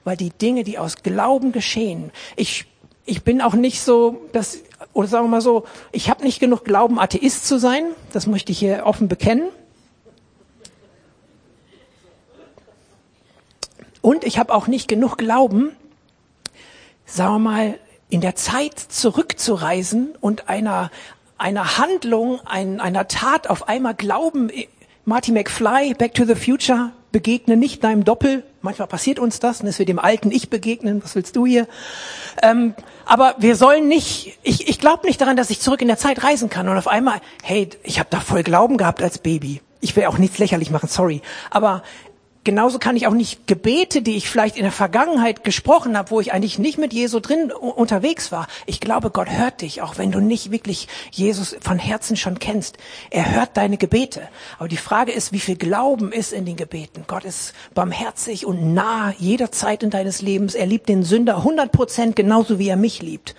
Weil 0.04 0.16
die 0.16 0.30
Dinge, 0.30 0.62
die 0.62 0.78
aus 0.78 1.02
Glauben 1.02 1.50
geschehen, 1.50 2.12
ich, 2.36 2.66
ich 3.04 3.24
bin 3.24 3.42
auch 3.42 3.54
nicht 3.54 3.82
so, 3.82 4.28
dass, 4.32 4.60
oder 4.92 5.08
sagen 5.08 5.24
wir 5.24 5.30
mal 5.30 5.40
so, 5.40 5.64
ich 5.90 6.08
habe 6.08 6.22
nicht 6.22 6.38
genug 6.38 6.64
Glauben, 6.64 7.00
Atheist 7.00 7.48
zu 7.48 7.58
sein, 7.58 7.86
das 8.12 8.28
möchte 8.28 8.52
ich 8.52 8.60
hier 8.60 8.86
offen 8.86 9.08
bekennen. 9.08 9.48
Und 14.06 14.22
ich 14.22 14.38
habe 14.38 14.54
auch 14.54 14.68
nicht 14.68 14.86
genug 14.86 15.18
Glauben, 15.18 15.72
sagen 17.06 17.34
wir 17.34 17.38
mal, 17.40 17.78
in 18.08 18.20
der 18.20 18.36
Zeit 18.36 18.78
zurückzureisen 18.78 20.14
und 20.20 20.48
einer, 20.48 20.92
einer 21.38 21.76
Handlung, 21.76 22.38
ein, 22.44 22.78
einer 22.78 23.08
Tat 23.08 23.50
auf 23.50 23.68
einmal 23.68 23.94
Glauben, 23.94 24.48
Marty 25.06 25.32
McFly, 25.32 25.94
Back 25.94 26.14
to 26.14 26.24
the 26.24 26.36
Future, 26.36 26.92
begegne 27.10 27.56
nicht 27.56 27.82
deinem 27.82 28.04
Doppel. 28.04 28.44
Manchmal 28.62 28.86
passiert 28.86 29.18
uns 29.18 29.40
das, 29.40 29.58
dass 29.58 29.80
wir 29.80 29.86
dem 29.86 29.98
alten 29.98 30.30
Ich 30.30 30.50
begegnen. 30.50 31.02
Was 31.02 31.16
willst 31.16 31.34
du 31.34 31.44
hier? 31.44 31.66
Ähm, 32.44 32.76
aber 33.06 33.34
wir 33.38 33.56
sollen 33.56 33.88
nicht, 33.88 34.38
ich, 34.44 34.68
ich 34.68 34.78
glaube 34.78 35.04
nicht 35.08 35.20
daran, 35.20 35.36
dass 35.36 35.50
ich 35.50 35.58
zurück 35.58 35.82
in 35.82 35.88
der 35.88 35.98
Zeit 35.98 36.22
reisen 36.22 36.48
kann 36.48 36.68
und 36.68 36.78
auf 36.78 36.86
einmal, 36.86 37.20
hey, 37.42 37.70
ich 37.82 37.98
habe 37.98 38.08
da 38.10 38.20
voll 38.20 38.44
Glauben 38.44 38.76
gehabt 38.76 39.02
als 39.02 39.18
Baby. 39.18 39.62
Ich 39.80 39.96
will 39.96 40.06
auch 40.06 40.18
nichts 40.18 40.38
lächerlich 40.38 40.70
machen, 40.70 40.88
sorry. 40.88 41.22
Aber 41.50 41.82
genauso 42.46 42.78
kann 42.78 42.96
ich 42.96 43.06
auch 43.06 43.12
nicht 43.12 43.46
Gebete, 43.46 44.00
die 44.00 44.16
ich 44.16 44.30
vielleicht 44.30 44.56
in 44.56 44.62
der 44.62 44.72
Vergangenheit 44.72 45.44
gesprochen 45.44 45.98
habe, 45.98 46.10
wo 46.12 46.20
ich 46.20 46.32
eigentlich 46.32 46.58
nicht 46.58 46.78
mit 46.78 46.94
Jesus 46.94 47.20
drin 47.20 47.50
unterwegs 47.50 48.32
war. 48.32 48.46
Ich 48.64 48.80
glaube, 48.80 49.10
Gott 49.10 49.28
hört 49.28 49.60
dich, 49.60 49.82
auch 49.82 49.98
wenn 49.98 50.12
du 50.12 50.20
nicht 50.20 50.50
wirklich 50.50 50.88
Jesus 51.10 51.56
von 51.60 51.78
Herzen 51.78 52.16
schon 52.16 52.38
kennst. 52.38 52.78
Er 53.10 53.34
hört 53.34 53.56
deine 53.56 53.76
Gebete. 53.76 54.22
Aber 54.58 54.68
die 54.68 54.76
Frage 54.76 55.12
ist, 55.12 55.32
wie 55.32 55.40
viel 55.40 55.56
Glauben 55.56 56.12
ist 56.12 56.32
in 56.32 56.46
den 56.46 56.56
Gebeten? 56.56 57.04
Gott 57.08 57.24
ist 57.24 57.52
barmherzig 57.74 58.46
und 58.46 58.72
nah 58.72 59.12
jederzeit 59.18 59.82
in 59.82 59.90
deines 59.90 60.22
Lebens. 60.22 60.54
Er 60.54 60.66
liebt 60.66 60.88
den 60.88 61.02
Sünder 61.02 61.38
100 61.38 61.72
Prozent 61.72 62.16
genauso 62.16 62.60
wie 62.60 62.68
er 62.68 62.76
mich 62.76 63.02
liebt. 63.02 63.34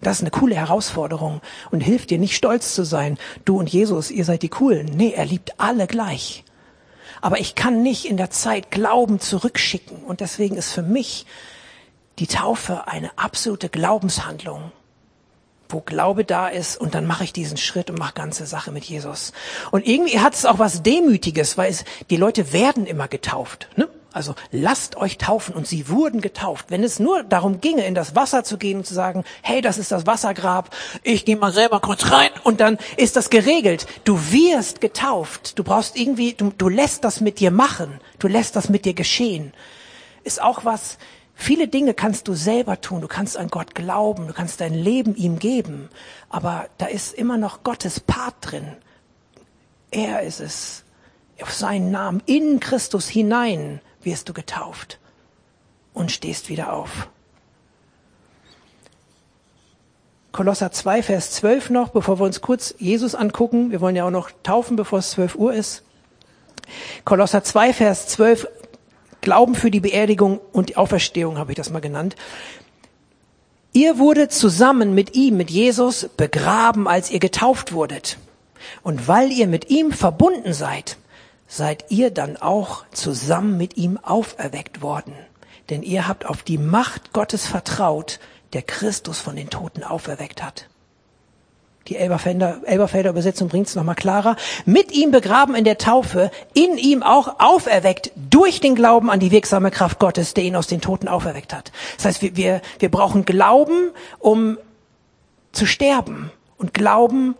Das 0.00 0.16
ist 0.16 0.22
eine 0.22 0.30
coole 0.30 0.54
Herausforderung 0.54 1.42
und 1.70 1.82
hilft 1.82 2.08
dir 2.08 2.18
nicht 2.18 2.34
stolz 2.34 2.74
zu 2.74 2.84
sein. 2.84 3.18
Du 3.44 3.58
und 3.58 3.68
Jesus, 3.68 4.10
ihr 4.10 4.24
seid 4.24 4.42
die 4.42 4.48
coolen. 4.48 4.86
Nee, 4.96 5.12
er 5.14 5.26
liebt 5.26 5.60
alle 5.60 5.86
gleich. 5.86 6.42
Aber 7.26 7.40
ich 7.40 7.56
kann 7.56 7.82
nicht 7.82 8.04
in 8.04 8.16
der 8.16 8.30
Zeit 8.30 8.70
Glauben 8.70 9.18
zurückschicken. 9.18 10.04
Und 10.04 10.20
deswegen 10.20 10.54
ist 10.54 10.70
für 10.70 10.84
mich 10.84 11.26
die 12.20 12.28
Taufe 12.28 12.86
eine 12.86 13.10
absolute 13.18 13.68
Glaubenshandlung 13.68 14.70
wo 15.68 15.80
Glaube 15.80 16.24
da 16.24 16.48
ist 16.48 16.80
und 16.80 16.94
dann 16.94 17.06
mache 17.06 17.24
ich 17.24 17.32
diesen 17.32 17.56
Schritt 17.56 17.90
und 17.90 17.98
mache 17.98 18.14
ganze 18.14 18.46
Sache 18.46 18.70
mit 18.70 18.84
Jesus. 18.84 19.32
Und 19.70 19.86
irgendwie 19.86 20.20
hat 20.20 20.34
es 20.34 20.44
auch 20.44 20.58
was 20.58 20.82
Demütiges, 20.82 21.58
weil 21.58 21.70
es, 21.70 21.84
die 22.10 22.16
Leute 22.16 22.52
werden 22.52 22.86
immer 22.86 23.08
getauft. 23.08 23.68
Ne? 23.76 23.88
Also 24.16 24.34
lasst 24.50 24.96
euch 24.96 25.18
taufen 25.18 25.54
und 25.54 25.66
sie 25.66 25.90
wurden 25.90 26.22
getauft. 26.22 26.66
Wenn 26.70 26.82
es 26.82 26.98
nur 26.98 27.22
darum 27.22 27.60
ginge, 27.60 27.84
in 27.84 27.94
das 27.94 28.14
Wasser 28.14 28.44
zu 28.44 28.56
gehen 28.56 28.78
und 28.78 28.86
zu 28.86 28.94
sagen, 28.94 29.24
hey, 29.42 29.60
das 29.60 29.76
ist 29.76 29.92
das 29.92 30.06
Wassergrab, 30.06 30.74
ich 31.02 31.26
gehe 31.26 31.36
mal 31.36 31.52
selber 31.52 31.80
kurz 31.80 32.10
rein 32.10 32.30
und 32.42 32.60
dann 32.60 32.78
ist 32.96 33.16
das 33.16 33.28
geregelt. 33.28 33.86
Du 34.04 34.18
wirst 34.32 34.80
getauft. 34.80 35.58
Du 35.58 35.64
brauchst 35.64 35.96
irgendwie, 35.98 36.32
du, 36.32 36.50
du 36.56 36.70
lässt 36.70 37.04
das 37.04 37.20
mit 37.20 37.40
dir 37.40 37.50
machen. 37.50 38.00
Du 38.18 38.26
lässt 38.26 38.56
das 38.56 38.70
mit 38.70 38.86
dir 38.86 38.94
geschehen. 38.94 39.52
Ist 40.24 40.40
auch 40.40 40.64
was, 40.64 40.96
Viele 41.38 41.68
Dinge 41.68 41.92
kannst 41.92 42.28
du 42.28 42.34
selber 42.34 42.80
tun. 42.80 43.02
Du 43.02 43.08
kannst 43.08 43.36
an 43.36 43.48
Gott 43.48 43.74
glauben. 43.74 44.26
Du 44.26 44.32
kannst 44.32 44.60
dein 44.60 44.74
Leben 44.74 45.14
ihm 45.14 45.38
geben. 45.38 45.90
Aber 46.30 46.66
da 46.78 46.86
ist 46.86 47.14
immer 47.14 47.36
noch 47.36 47.62
Gottes 47.62 48.00
Part 48.00 48.34
drin. 48.40 48.72
Er 49.90 50.22
ist 50.22 50.40
es. 50.40 50.82
Auf 51.40 51.52
seinen 51.52 51.90
Namen 51.90 52.22
in 52.24 52.58
Christus 52.58 53.06
hinein 53.08 53.80
wirst 54.02 54.30
du 54.30 54.32
getauft 54.32 54.98
und 55.92 56.10
stehst 56.10 56.48
wieder 56.48 56.72
auf. 56.72 57.08
Kolosser 60.32 60.72
2, 60.72 61.02
Vers 61.02 61.32
12 61.32 61.70
noch, 61.70 61.90
bevor 61.90 62.18
wir 62.18 62.24
uns 62.24 62.40
kurz 62.40 62.74
Jesus 62.78 63.14
angucken. 63.14 63.70
Wir 63.70 63.82
wollen 63.82 63.96
ja 63.96 64.06
auch 64.06 64.10
noch 64.10 64.30
taufen, 64.42 64.76
bevor 64.76 65.00
es 65.00 65.10
12 65.10 65.34
Uhr 65.34 65.52
ist. 65.52 65.82
Kolosser 67.04 67.44
2, 67.44 67.74
Vers 67.74 68.08
12 68.08 68.48
Glauben 69.20 69.54
für 69.54 69.70
die 69.70 69.80
Beerdigung 69.80 70.40
und 70.52 70.68
die 70.68 70.76
Auferstehung 70.76 71.38
habe 71.38 71.52
ich 71.52 71.56
das 71.56 71.70
mal 71.70 71.80
genannt. 71.80 72.16
Ihr 73.72 73.98
wurdet 73.98 74.32
zusammen 74.32 74.94
mit 74.94 75.14
ihm, 75.14 75.36
mit 75.36 75.50
Jesus, 75.50 76.08
begraben, 76.16 76.88
als 76.88 77.10
ihr 77.10 77.18
getauft 77.18 77.72
wurdet. 77.72 78.18
Und 78.82 79.06
weil 79.06 79.30
ihr 79.30 79.46
mit 79.46 79.68
ihm 79.68 79.92
verbunden 79.92 80.52
seid, 80.52 80.96
seid 81.46 81.84
ihr 81.90 82.10
dann 82.10 82.36
auch 82.36 82.84
zusammen 82.92 83.56
mit 83.56 83.76
ihm 83.76 83.98
auferweckt 83.98 84.82
worden. 84.82 85.12
Denn 85.70 85.82
ihr 85.82 86.08
habt 86.08 86.26
auf 86.26 86.42
die 86.42 86.58
Macht 86.58 87.12
Gottes 87.12 87.46
vertraut, 87.46 88.18
der 88.52 88.62
Christus 88.62 89.18
von 89.18 89.36
den 89.36 89.50
Toten 89.50 89.82
auferweckt 89.82 90.42
hat. 90.42 90.68
Die 91.88 91.96
Elberfelder, 91.96 92.62
Elberfelder 92.64 93.10
Übersetzung 93.10 93.48
bringt 93.48 93.68
es 93.68 93.76
nochmal 93.76 93.94
klarer. 93.94 94.36
Mit 94.64 94.90
ihm 94.92 95.12
begraben 95.12 95.54
in 95.54 95.64
der 95.64 95.78
Taufe, 95.78 96.32
in 96.52 96.78
ihm 96.78 97.02
auch 97.02 97.38
auferweckt 97.38 98.10
durch 98.16 98.60
den 98.60 98.74
Glauben 98.74 99.08
an 99.08 99.20
die 99.20 99.30
wirksame 99.30 99.70
Kraft 99.70 100.00
Gottes, 100.00 100.34
der 100.34 100.44
ihn 100.44 100.56
aus 100.56 100.66
den 100.66 100.80
Toten 100.80 101.06
auferweckt 101.06 101.52
hat. 101.54 101.70
Das 101.96 102.06
heißt, 102.06 102.22
wir, 102.22 102.36
wir, 102.36 102.60
wir 102.80 102.90
brauchen 102.90 103.24
Glauben, 103.24 103.90
um 104.18 104.58
zu 105.52 105.64
sterben 105.64 106.32
und 106.58 106.74
Glauben, 106.74 107.36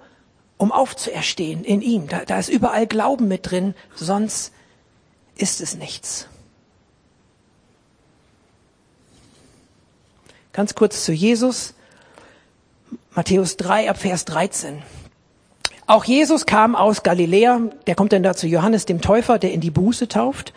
um 0.59 0.71
aufzuerstehen 0.71 1.65
in 1.65 1.83
ihm. 1.83 2.07
Da, 2.07 2.25
da 2.25 2.39
ist 2.39 2.49
überall 2.49 2.87
Glauben 2.87 3.27
mit 3.27 3.51
drin, 3.51 3.75
sonst 3.95 4.53
ist 5.37 5.61
es 5.61 5.75
nichts. 5.75 6.29
Ganz 10.53 10.75
kurz 10.75 11.05
zu 11.05 11.13
Jesus. 11.13 11.75
Matthäus 13.15 13.57
3 13.57 13.91
ab 13.91 13.99
Vers 13.99 14.25
13. 14.27 14.83
Auch 15.87 16.05
Jesus 16.05 16.47
kam 16.47 16.75
aus 16.75 17.03
Galiläa, 17.03 17.61
der 17.87 17.95
kommt 17.95 18.13
dann 18.13 18.23
da 18.23 18.35
zu 18.35 18.47
Johannes 18.47 18.87
dem 18.87 19.01
Täufer, 19.01 19.39
der 19.39 19.53
in 19.53 19.61
die 19.61 19.71
Buße 19.71 20.09
tauft. 20.09 20.53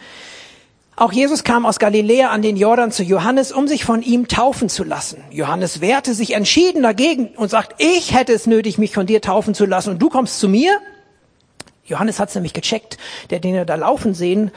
Auch 0.96 1.14
Jesus 1.14 1.46
kam 1.46 1.66
aus 1.66 1.80
Galiläa 1.80 2.30
an 2.30 2.42
den 2.42 2.58
Jordan 2.58 2.92
zu 2.92 3.04
Johannes, 3.04 3.54
um 3.54 3.68
sich 3.68 3.86
von 3.86 4.02
ihm 4.02 4.28
taufen 4.28 4.68
zu 4.68 4.84
lassen. 4.84 5.24
Johannes 5.32 5.80
wehrte 5.80 6.14
sich 6.14 6.34
entschieden 6.34 6.84
dagegen 6.84 7.28
und 7.38 7.50
sagt, 7.50 7.82
ich 7.82 8.14
hätte 8.14 8.34
es 8.34 8.48
nötig, 8.48 8.78
mich 8.78 8.94
von 8.94 9.06
dir 9.06 9.22
taufen 9.22 9.54
zu 9.54 9.66
lassen 9.66 9.92
und 9.92 10.02
du 10.02 10.10
kommst 10.10 10.40
zu 10.40 10.50
mir? 10.50 10.78
Johannes 11.90 12.20
hat 12.20 12.30
es 12.30 12.36
nämlich 12.36 12.54
gecheckt, 12.54 12.98
der 13.30 13.40
den 13.40 13.56
er 13.56 13.66
da 13.66 13.76
laufen 13.76 14.14
sehen. 14.14 14.52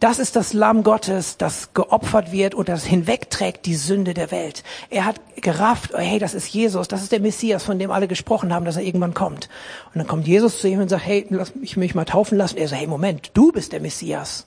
Das 0.00 0.18
ist 0.18 0.36
das 0.36 0.52
Lamm 0.52 0.82
Gottes, 0.82 1.36
das 1.36 1.74
geopfert 1.74 2.32
wird 2.32 2.54
und 2.54 2.68
das 2.68 2.84
hinwegträgt 2.84 3.66
die 3.66 3.74
Sünde 3.74 4.14
der 4.14 4.30
Welt. 4.30 4.64
Er 4.90 5.04
hat 5.04 5.20
gerafft, 5.36 5.92
oh, 5.94 5.98
hey, 5.98 6.18
das 6.18 6.34
ist 6.34 6.48
Jesus, 6.48 6.88
das 6.88 7.02
ist 7.02 7.12
der 7.12 7.20
Messias, 7.20 7.62
von 7.62 7.78
dem 7.78 7.90
alle 7.90 8.08
gesprochen 8.08 8.52
haben, 8.52 8.64
dass 8.64 8.76
er 8.76 8.82
irgendwann 8.82 9.14
kommt. 9.14 9.48
Und 9.92 9.98
dann 9.98 10.06
kommt 10.06 10.26
Jesus 10.26 10.60
zu 10.60 10.68
ihm 10.68 10.80
und 10.80 10.88
sagt, 10.88 11.06
hey, 11.06 11.26
lass 11.30 11.54
mich, 11.54 11.76
mich 11.76 11.94
mal 11.94 12.04
taufen 12.04 12.38
lassen. 12.38 12.56
Er 12.56 12.68
sagt, 12.68 12.80
hey, 12.80 12.88
Moment, 12.88 13.30
du 13.34 13.52
bist 13.52 13.72
der 13.72 13.80
Messias. 13.80 14.46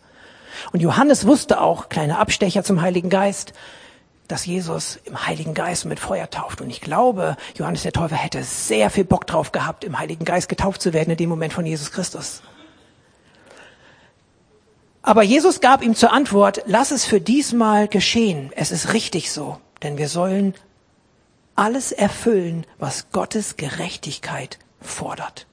Und 0.71 0.81
Johannes 0.81 1.25
wusste 1.25 1.61
auch, 1.61 1.89
kleine 1.89 2.17
Abstecher 2.17 2.63
zum 2.63 2.81
Heiligen 2.81 3.09
Geist, 3.09 3.53
dass 4.31 4.45
Jesus 4.45 4.99
im 5.03 5.27
Heiligen 5.27 5.53
Geist 5.53 5.85
mit 5.85 5.99
Feuer 5.99 6.29
tauft. 6.29 6.61
Und 6.61 6.69
ich 6.69 6.79
glaube, 6.79 7.35
Johannes 7.57 7.83
der 7.83 7.91
Täufer 7.91 8.15
hätte 8.15 8.43
sehr 8.43 8.89
viel 8.89 9.03
Bock 9.03 9.27
drauf 9.27 9.51
gehabt, 9.51 9.83
im 9.83 9.99
Heiligen 9.99 10.23
Geist 10.23 10.47
getauft 10.47 10.81
zu 10.81 10.93
werden 10.93 11.11
in 11.11 11.17
dem 11.17 11.29
Moment 11.29 11.53
von 11.53 11.65
Jesus 11.65 11.91
Christus. 11.91 12.41
Aber 15.01 15.23
Jesus 15.23 15.59
gab 15.59 15.83
ihm 15.83 15.95
zur 15.95 16.13
Antwort, 16.13 16.63
lass 16.65 16.91
es 16.91 17.05
für 17.05 17.19
diesmal 17.19 17.87
geschehen. 17.87 18.51
Es 18.55 18.71
ist 18.71 18.93
richtig 18.93 19.31
so, 19.31 19.57
denn 19.83 19.97
wir 19.97 20.07
sollen 20.07 20.53
alles 21.55 21.91
erfüllen, 21.91 22.65
was 22.79 23.11
Gottes 23.11 23.57
Gerechtigkeit 23.57 24.59
fordert. 24.79 25.47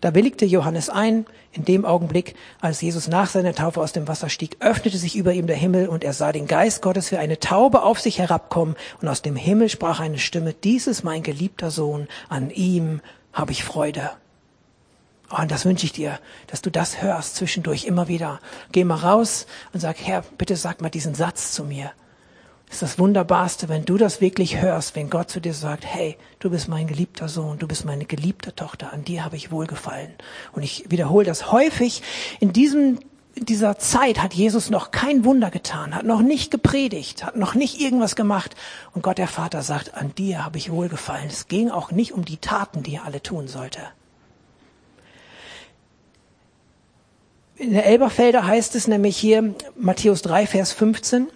Da 0.00 0.14
willigte 0.14 0.44
Johannes 0.44 0.90
ein. 0.90 1.26
In 1.52 1.64
dem 1.64 1.84
Augenblick, 1.84 2.34
als 2.60 2.80
Jesus 2.80 3.08
nach 3.08 3.28
seiner 3.28 3.54
Taufe 3.54 3.80
aus 3.80 3.92
dem 3.92 4.08
Wasser 4.08 4.28
stieg, 4.28 4.56
öffnete 4.60 4.98
sich 4.98 5.16
über 5.16 5.32
ihm 5.32 5.46
der 5.46 5.56
Himmel 5.56 5.88
und 5.88 6.04
er 6.04 6.12
sah 6.12 6.32
den 6.32 6.46
Geist 6.46 6.82
Gottes 6.82 7.12
wie 7.12 7.16
eine 7.16 7.40
Taube 7.40 7.82
auf 7.82 7.98
sich 8.00 8.18
herabkommen 8.18 8.76
und 9.00 9.08
aus 9.08 9.22
dem 9.22 9.36
Himmel 9.36 9.68
sprach 9.68 10.00
eine 10.00 10.18
Stimme, 10.18 10.52
dies 10.52 10.86
ist 10.86 11.02
mein 11.02 11.22
geliebter 11.22 11.70
Sohn, 11.70 12.08
an 12.28 12.50
ihm 12.50 13.00
habe 13.32 13.52
ich 13.52 13.64
Freude. 13.64 14.10
Oh, 15.30 15.40
und 15.40 15.50
das 15.50 15.64
wünsche 15.64 15.86
ich 15.86 15.92
dir, 15.92 16.18
dass 16.46 16.62
du 16.62 16.70
das 16.70 17.02
hörst 17.02 17.36
zwischendurch 17.36 17.84
immer 17.84 18.06
wieder. 18.06 18.40
Geh 18.72 18.84
mal 18.84 18.96
raus 18.96 19.46
und 19.72 19.80
sag, 19.80 19.96
Herr, 19.98 20.22
bitte 20.38 20.56
sag 20.56 20.80
mal 20.80 20.90
diesen 20.90 21.14
Satz 21.14 21.52
zu 21.52 21.64
mir 21.64 21.92
ist 22.70 22.82
das 22.82 22.98
Wunderbarste, 22.98 23.68
wenn 23.68 23.84
du 23.84 23.96
das 23.96 24.20
wirklich 24.20 24.60
hörst, 24.60 24.96
wenn 24.96 25.08
Gott 25.08 25.30
zu 25.30 25.40
dir 25.40 25.54
sagt, 25.54 25.86
hey, 25.86 26.16
du 26.40 26.50
bist 26.50 26.68
mein 26.68 26.86
geliebter 26.86 27.28
Sohn, 27.28 27.58
du 27.58 27.68
bist 27.68 27.84
meine 27.84 28.04
geliebte 28.04 28.54
Tochter, 28.54 28.92
an 28.92 29.04
dir 29.04 29.24
habe 29.24 29.36
ich 29.36 29.52
wohlgefallen. 29.52 30.12
Und 30.52 30.62
ich 30.62 30.90
wiederhole 30.90 31.24
das 31.24 31.52
häufig. 31.52 32.02
In 32.40 32.52
diesem, 32.52 32.98
dieser 33.36 33.78
Zeit 33.78 34.20
hat 34.20 34.34
Jesus 34.34 34.68
noch 34.68 34.90
kein 34.90 35.24
Wunder 35.24 35.50
getan, 35.50 35.94
hat 35.94 36.04
noch 36.04 36.22
nicht 36.22 36.50
gepredigt, 36.50 37.24
hat 37.24 37.36
noch 37.36 37.54
nicht 37.54 37.80
irgendwas 37.80 38.16
gemacht. 38.16 38.56
Und 38.92 39.02
Gott 39.02 39.18
der 39.18 39.28
Vater 39.28 39.62
sagt, 39.62 39.94
an 39.94 40.14
dir 40.16 40.44
habe 40.44 40.58
ich 40.58 40.70
wohlgefallen. 40.70 41.28
Es 41.28 41.46
ging 41.46 41.70
auch 41.70 41.92
nicht 41.92 42.12
um 42.12 42.24
die 42.24 42.38
Taten, 42.38 42.82
die 42.82 42.96
er 42.96 43.04
alle 43.04 43.22
tun 43.22 43.46
sollte. 43.46 43.80
In 47.58 47.72
der 47.72 47.86
Elberfelder 47.86 48.46
heißt 48.46 48.74
es 48.74 48.86
nämlich 48.86 49.16
hier, 49.16 49.54
Matthäus 49.78 50.20
3, 50.20 50.46
Vers 50.46 50.72
15, 50.72 51.28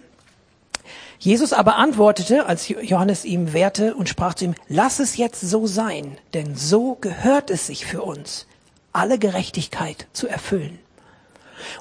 Jesus 1.21 1.53
aber 1.53 1.75
antwortete, 1.75 2.47
als 2.47 2.67
Johannes 2.67 3.25
ihm 3.25 3.53
wehrte 3.53 3.93
und 3.93 4.09
sprach 4.09 4.33
zu 4.33 4.45
ihm, 4.45 4.55
lass 4.67 4.99
es 4.99 5.17
jetzt 5.17 5.39
so 5.39 5.67
sein, 5.67 6.17
denn 6.33 6.55
so 6.55 6.95
gehört 6.99 7.51
es 7.51 7.67
sich 7.67 7.85
für 7.85 8.01
uns, 8.01 8.47
alle 8.91 9.19
Gerechtigkeit 9.19 10.07
zu 10.13 10.27
erfüllen. 10.27 10.79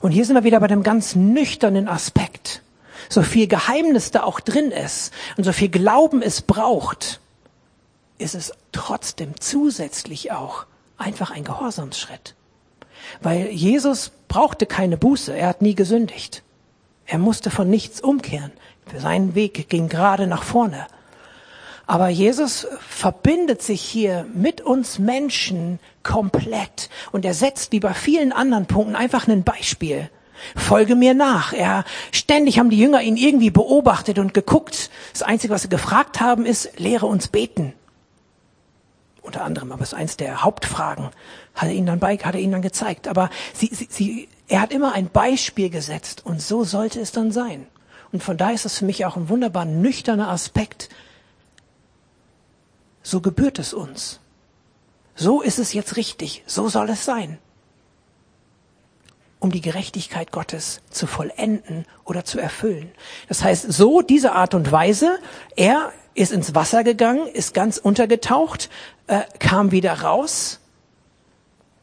Und 0.03 0.11
hier 0.11 0.27
sind 0.27 0.35
wir 0.35 0.45
wieder 0.45 0.61
bei 0.61 0.67
dem 0.67 0.83
ganz 0.83 1.15
nüchternen 1.15 1.89
Aspekt. 1.89 2.61
So 3.09 3.23
viel 3.23 3.47
Geheimnis 3.47 4.11
da 4.11 4.25
auch 4.25 4.41
drin 4.41 4.73
ist 4.73 5.11
und 5.39 5.45
so 5.45 5.53
viel 5.53 5.71
Glauben 5.71 6.21
es 6.21 6.43
braucht, 6.43 7.19
ist 8.19 8.35
es 8.35 8.53
trotzdem 8.73 9.41
zusätzlich 9.41 10.33
auch 10.33 10.67
einfach 10.99 11.31
ein 11.31 11.45
Gehorsamsschritt. 11.45 12.35
Weil 13.23 13.47
Jesus 13.47 14.13
brauchte 14.29 14.67
keine 14.67 14.99
Buße, 14.99 15.35
er 15.35 15.49
hat 15.49 15.63
nie 15.63 15.75
gesündigt. 15.75 16.43
Er 17.07 17.19
musste 17.19 17.51
von 17.51 17.71
nichts 17.71 18.03
umkehren. 18.03 18.53
Sein 18.99 19.35
Weg 19.35 19.69
ging 19.69 19.89
gerade 19.89 20.27
nach 20.27 20.43
vorne. 20.43 20.87
Aber 21.87 22.09
Jesus 22.09 22.69
verbindet 22.89 23.63
sich 23.63 23.81
hier 23.83 24.25
mit 24.33 24.61
uns 24.61 25.01
Menschen 25.01 25.81
komplett. 26.05 26.89
Und 27.11 27.25
er 27.25 27.35
setzt 27.35 27.73
wie 27.73 27.81
bei 27.81 27.95
vielen 27.95 28.33
anderen 28.33 28.67
Punkten 28.67 28.95
einfach 28.95 29.27
ein 29.27 29.43
Beispiel. 29.43 30.09
Folge 30.55 30.95
mir 30.95 31.15
nach. 31.15 31.53
Er, 31.53 31.85
ständig 32.13 32.59
haben 32.59 32.71
die 32.71 32.79
Jünger 32.79 33.03
ihn 33.03 33.17
irgendwie 33.17 33.51
beobachtet 33.51 34.21
und 34.21 34.35
geguckt. 34.35 34.91
Das 35.13 35.23
Einzige, 35.23 35.53
was 35.53 35.63
sie 35.63 35.69
gefragt 35.69 36.21
haben, 36.21 36.47
ist, 36.47 36.79
lehre 36.79 37.07
uns 37.07 37.27
beten. 37.27 37.75
Unter 39.21 39.43
anderem, 39.43 39.73
aber 39.73 39.83
es 39.83 39.93
ist 39.93 39.99
eins 39.99 40.17
der 40.17 40.45
Hauptfragen. 40.45 41.11
Hat 41.57 41.69
er 41.69 41.75
ihnen 41.75 41.87
dann 41.87 41.99
bei, 41.99 42.17
hat 42.17 42.37
er 42.37 42.41
ihnen 42.41 42.53
dann 42.53 42.63
gezeigt. 42.63 43.09
Aber 43.09 43.31
sie, 43.53 43.69
sie, 43.73 43.89
sie, 43.91 44.29
er 44.49 44.61
hat 44.61 44.73
immer 44.73 44.93
ein 44.93 45.09
Beispiel 45.09 45.71
gesetzt 45.71 46.25
und 46.25 46.41
so 46.41 46.65
sollte 46.65 47.01
es 47.01 47.13
dann 47.13 47.33
sein. 47.33 47.67
Und 48.13 48.23
von 48.23 48.37
daher 48.37 48.55
ist 48.55 48.67
es 48.67 48.79
für 48.79 48.85
mich 48.85 49.05
auch 49.05 49.17
ein 49.17 49.29
wunderbar 49.29 49.65
nüchterner 49.65 50.29
Aspekt. 50.29 50.89
So 53.03 53.21
gebührt 53.21 53.59
es 53.59 53.73
uns. 53.73 54.21
So 55.15 55.43
ist 55.43 55.59
es 55.59 55.73
jetzt 55.73 55.97
richtig. 55.97 56.43
So 56.47 56.69
soll 56.69 56.91
es 56.91 57.05
sein. 57.05 57.39
Um 59.39 59.51
die 59.51 59.61
Gerechtigkeit 59.61 60.33
Gottes 60.33 60.81
zu 60.91 61.07
vollenden 61.07 61.87
oder 62.05 62.25
zu 62.25 62.39
erfüllen. 62.39 62.91
Das 63.29 63.43
heißt, 63.43 63.73
so 63.73 64.03
diese 64.03 64.33
Art 64.33 64.55
und 64.55 64.71
Weise, 64.71 65.19
er 65.57 65.93
ist 66.15 66.33
ins 66.33 66.55
Wasser 66.55 66.85
gegangen, 66.85 67.27
ist 67.27 67.55
ganz 67.55 67.79
untergetaucht, 67.79 68.69
äh, 69.07 69.23
kam 69.39 69.71
wieder 69.71 70.03
raus 70.03 70.60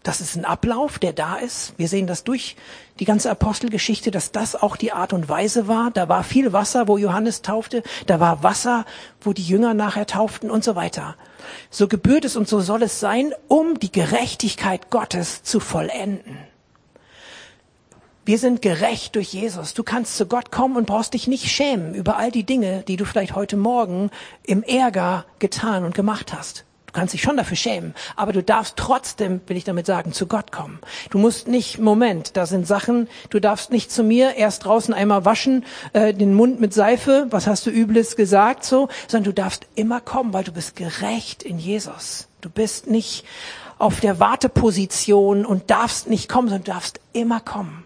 das 0.07 0.21
ist 0.21 0.37
ein 0.37 0.45
Ablauf, 0.45 0.99
der 0.99 1.11
da 1.11 1.35
ist. 1.35 1.73
Wir 1.75 1.89
sehen 1.89 2.07
das 2.07 2.23
durch 2.23 2.55
die 2.99 3.03
ganze 3.03 3.29
Apostelgeschichte, 3.29 4.09
dass 4.09 4.31
das 4.31 4.55
auch 4.55 4.77
die 4.77 4.93
Art 4.93 5.11
und 5.11 5.27
Weise 5.27 5.67
war. 5.67 5.91
Da 5.91 6.07
war 6.07 6.23
viel 6.23 6.53
Wasser, 6.53 6.87
wo 6.87 6.97
Johannes 6.97 7.41
taufte. 7.41 7.83
Da 8.05 8.21
war 8.21 8.41
Wasser, 8.41 8.85
wo 9.19 9.33
die 9.33 9.43
Jünger 9.43 9.73
nachher 9.73 10.07
tauften 10.07 10.49
und 10.49 10.63
so 10.63 10.75
weiter. 10.77 11.15
So 11.69 11.89
gebührt 11.89 12.23
es 12.23 12.37
und 12.37 12.47
so 12.47 12.61
soll 12.61 12.83
es 12.83 13.01
sein, 13.01 13.33
um 13.49 13.81
die 13.81 13.91
Gerechtigkeit 13.91 14.89
Gottes 14.91 15.43
zu 15.43 15.59
vollenden. 15.59 16.37
Wir 18.23 18.39
sind 18.39 18.61
gerecht 18.61 19.15
durch 19.15 19.33
Jesus. 19.33 19.73
Du 19.73 19.83
kannst 19.83 20.15
zu 20.15 20.25
Gott 20.25 20.51
kommen 20.51 20.77
und 20.77 20.87
brauchst 20.87 21.15
dich 21.15 21.27
nicht 21.27 21.49
schämen 21.49 21.93
über 21.93 22.15
all 22.15 22.31
die 22.31 22.45
Dinge, 22.45 22.83
die 22.87 22.95
du 22.95 23.03
vielleicht 23.03 23.35
heute 23.35 23.57
Morgen 23.57 24.09
im 24.43 24.63
Ärger 24.63 25.25
getan 25.39 25.83
und 25.83 25.95
gemacht 25.95 26.31
hast. 26.31 26.63
Du 26.97 27.01
kannst 27.01 27.13
dich 27.13 27.21
schon 27.21 27.37
dafür 27.37 27.57
schämen, 27.57 27.93
aber 28.15 28.33
du 28.33 28.41
darfst 28.41 28.75
trotzdem, 28.75 29.39
will 29.45 29.55
ich 29.55 29.65
damit 29.65 29.85
sagen, 29.85 30.13
zu 30.13 30.25
Gott 30.25 30.51
kommen. 30.51 30.79
Du 31.11 31.19
musst 31.19 31.47
nicht, 31.47 31.77
Moment, 31.77 32.35
da 32.35 32.47
sind 32.47 32.65
Sachen, 32.65 33.07
du 33.29 33.39
darfst 33.39 33.71
nicht 33.71 33.91
zu 33.91 34.03
mir 34.03 34.33
erst 34.33 34.65
draußen 34.65 34.95
einmal 34.95 35.23
waschen, 35.23 35.63
äh, 35.93 36.11
den 36.11 36.33
Mund 36.33 36.59
mit 36.59 36.73
Seife, 36.73 37.27
was 37.29 37.45
hast 37.45 37.67
du 37.67 37.69
Übles 37.69 38.15
gesagt, 38.15 38.65
so, 38.65 38.89
sondern 39.07 39.25
du 39.25 39.33
darfst 39.39 39.67
immer 39.75 40.01
kommen, 40.01 40.33
weil 40.33 40.43
du 40.43 40.51
bist 40.51 40.75
gerecht 40.75 41.43
in 41.43 41.59
Jesus. 41.59 42.29
Du 42.41 42.49
bist 42.49 42.87
nicht 42.87 43.25
auf 43.77 43.99
der 43.99 44.19
Warteposition 44.19 45.45
und 45.45 45.69
darfst 45.69 46.09
nicht 46.09 46.27
kommen, 46.27 46.49
sondern 46.49 46.63
du 46.63 46.71
darfst 46.71 46.99
immer 47.13 47.41
kommen. 47.41 47.85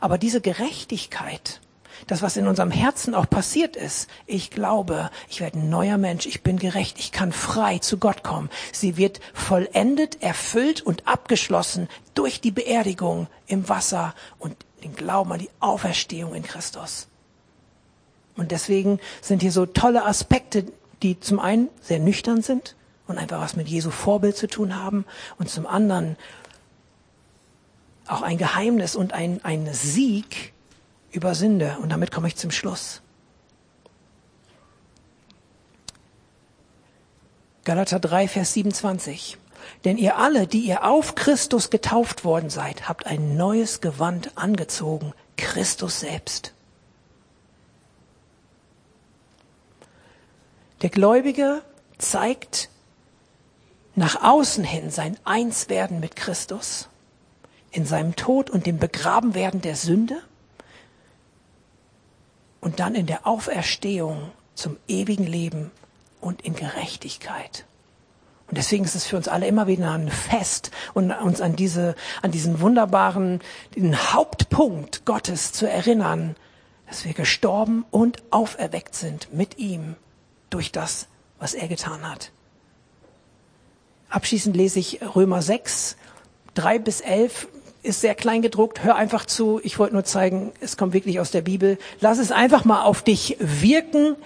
Aber 0.00 0.18
diese 0.18 0.40
Gerechtigkeit, 0.40 1.61
das, 2.06 2.22
was 2.22 2.36
in 2.36 2.46
unserem 2.46 2.70
Herzen 2.70 3.14
auch 3.14 3.28
passiert 3.28 3.76
ist. 3.76 4.08
Ich 4.26 4.50
glaube, 4.50 5.10
ich 5.28 5.40
werde 5.40 5.58
ein 5.58 5.68
neuer 5.70 5.98
Mensch, 5.98 6.26
ich 6.26 6.42
bin 6.42 6.58
gerecht, 6.58 6.98
ich 6.98 7.12
kann 7.12 7.32
frei 7.32 7.78
zu 7.78 7.98
Gott 7.98 8.22
kommen. 8.22 8.50
Sie 8.72 8.96
wird 8.96 9.20
vollendet, 9.34 10.22
erfüllt 10.22 10.82
und 10.82 11.06
abgeschlossen 11.06 11.88
durch 12.14 12.40
die 12.40 12.50
Beerdigung 12.50 13.28
im 13.46 13.68
Wasser 13.68 14.14
und 14.38 14.56
den 14.82 14.94
Glauben 14.94 15.32
an 15.32 15.38
die 15.38 15.50
Auferstehung 15.60 16.34
in 16.34 16.42
Christus. 16.42 17.08
Und 18.36 18.50
deswegen 18.50 18.98
sind 19.20 19.42
hier 19.42 19.52
so 19.52 19.66
tolle 19.66 20.04
Aspekte, 20.04 20.66
die 21.02 21.20
zum 21.20 21.38
einen 21.38 21.68
sehr 21.80 21.98
nüchtern 21.98 22.42
sind 22.42 22.76
und 23.06 23.18
einfach 23.18 23.40
was 23.40 23.56
mit 23.56 23.68
Jesu 23.68 23.90
Vorbild 23.90 24.36
zu 24.36 24.46
tun 24.46 24.76
haben 24.76 25.04
und 25.38 25.50
zum 25.50 25.66
anderen 25.66 26.16
auch 28.06 28.22
ein 28.22 28.38
Geheimnis 28.38 28.96
und 28.96 29.12
ein, 29.12 29.40
ein 29.44 29.72
Sieg 29.72 30.52
über 31.12 31.34
Sünde. 31.34 31.76
Und 31.80 31.90
damit 31.90 32.10
komme 32.10 32.28
ich 32.28 32.36
zum 32.36 32.50
Schluss. 32.50 33.02
Galater 37.64 38.00
3, 38.00 38.26
Vers 38.26 38.54
27. 38.54 39.38
Denn 39.84 39.96
ihr 39.96 40.18
alle, 40.18 40.46
die 40.46 40.60
ihr 40.60 40.84
auf 40.84 41.14
Christus 41.14 41.70
getauft 41.70 42.24
worden 42.24 42.50
seid, 42.50 42.88
habt 42.88 43.06
ein 43.06 43.36
neues 43.36 43.80
Gewand 43.80 44.36
angezogen, 44.36 45.12
Christus 45.36 46.00
selbst. 46.00 46.52
Der 50.82 50.90
Gläubige 50.90 51.62
zeigt 51.98 52.68
nach 53.94 54.22
außen 54.22 54.64
hin 54.64 54.90
sein 54.90 55.16
Einswerden 55.24 56.00
mit 56.00 56.16
Christus 56.16 56.88
in 57.70 57.86
seinem 57.86 58.16
Tod 58.16 58.50
und 58.50 58.66
dem 58.66 58.78
Begrabenwerden 58.78 59.60
der 59.60 59.76
Sünde 59.76 60.20
und 62.62 62.80
dann 62.80 62.94
in 62.94 63.04
der 63.04 63.26
Auferstehung 63.26 64.30
zum 64.54 64.78
ewigen 64.88 65.26
Leben 65.26 65.70
und 66.22 66.40
in 66.40 66.54
Gerechtigkeit. 66.54 67.66
Und 68.48 68.56
deswegen 68.56 68.84
ist 68.84 68.94
es 68.94 69.06
für 69.06 69.16
uns 69.16 69.28
alle 69.28 69.46
immer 69.46 69.66
wieder 69.66 69.92
ein 69.92 70.08
Fest 70.10 70.70
und 70.94 71.10
uns 71.10 71.40
an 71.40 71.56
diese, 71.56 71.94
an 72.22 72.30
diesen 72.30 72.60
wunderbaren, 72.60 73.40
den 73.74 73.96
Hauptpunkt 74.12 75.04
Gottes 75.04 75.52
zu 75.52 75.68
erinnern, 75.68 76.36
dass 76.86 77.04
wir 77.04 77.14
gestorben 77.14 77.84
und 77.90 78.22
auferweckt 78.30 78.94
sind 78.94 79.32
mit 79.32 79.58
ihm 79.58 79.96
durch 80.50 80.70
das, 80.70 81.08
was 81.38 81.54
er 81.54 81.66
getan 81.66 82.08
hat. 82.08 82.30
Abschließend 84.10 84.54
lese 84.54 84.78
ich 84.78 85.00
Römer 85.16 85.40
6, 85.40 85.96
3 86.54 86.78
bis 86.78 87.00
11 87.00 87.48
ist 87.82 88.00
sehr 88.00 88.14
klein 88.14 88.42
gedruckt. 88.42 88.84
Hör 88.84 88.96
einfach 88.96 89.26
zu. 89.26 89.60
Ich 89.62 89.78
wollte 89.78 89.94
nur 89.94 90.04
zeigen, 90.04 90.52
es 90.60 90.76
kommt 90.76 90.92
wirklich 90.92 91.20
aus 91.20 91.30
der 91.30 91.42
Bibel. 91.42 91.78
Lass 92.00 92.18
es 92.18 92.30
einfach 92.30 92.64
mal 92.64 92.82
auf 92.82 93.02
dich 93.02 93.36
wirken 93.40 94.16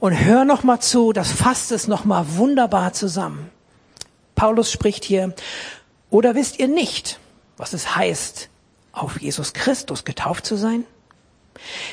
und 0.00 0.12
hör 0.12 0.44
noch 0.44 0.62
mal 0.64 0.80
zu. 0.80 1.12
Das 1.12 1.30
fasst 1.30 1.72
es 1.72 1.88
noch 1.88 2.04
mal 2.04 2.24
wunderbar 2.36 2.92
zusammen. 2.92 3.50
Paulus 4.34 4.72
spricht 4.72 5.04
hier, 5.04 5.34
oder 6.10 6.34
wisst 6.34 6.58
ihr 6.58 6.68
nicht, 6.68 7.20
was 7.56 7.72
es 7.72 7.94
heißt, 7.94 8.48
auf 8.92 9.20
Jesus 9.20 9.52
Christus 9.52 10.04
getauft 10.04 10.46
zu 10.46 10.56
sein? 10.56 10.84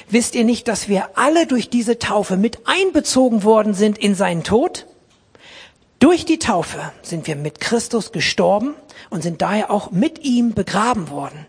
Wisst 0.10 0.36
ihr 0.36 0.46
nicht, 0.46 0.68
dass 0.68 0.88
wir 0.88 1.18
alle 1.18 1.46
durch 1.46 1.70
diese 1.70 2.00
Taufe 2.00 2.38
mit 2.38 2.60
einbezogen 2.66 3.44
worden 3.44 3.74
sind 3.74 3.98
in 3.98 4.16
seinen 4.16 4.44
Tod? 4.44 4.86
Durch 6.00 6.24
die 6.24 6.40
Taufe 6.40 6.94
sind 7.02 7.28
wir 7.28 7.36
mit 7.36 7.60
Christus 7.60 8.14
gestorben 8.14 8.74
und 9.10 9.22
sind 9.22 9.42
daher 9.42 9.70
auch 9.70 9.92
mit 9.92 10.24
ihm 10.24 10.54
begraben 10.54 11.10
worden. 11.10 11.46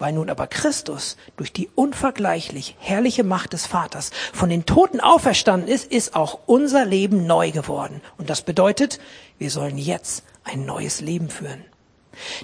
Weil 0.00 0.12
nun 0.12 0.30
aber 0.30 0.48
Christus 0.48 1.16
durch 1.36 1.52
die 1.52 1.68
unvergleichlich 1.76 2.74
herrliche 2.80 3.22
Macht 3.22 3.52
des 3.52 3.66
Vaters 3.66 4.10
von 4.32 4.48
den 4.48 4.66
Toten 4.66 4.98
auferstanden 4.98 5.68
ist, 5.68 5.92
ist 5.92 6.16
auch 6.16 6.40
unser 6.46 6.84
Leben 6.84 7.26
neu 7.28 7.52
geworden. 7.52 8.00
Und 8.16 8.30
das 8.30 8.42
bedeutet, 8.42 8.98
wir 9.38 9.50
sollen 9.50 9.78
jetzt 9.78 10.24
ein 10.42 10.66
neues 10.66 11.00
Leben 11.00 11.28
führen. 11.28 11.64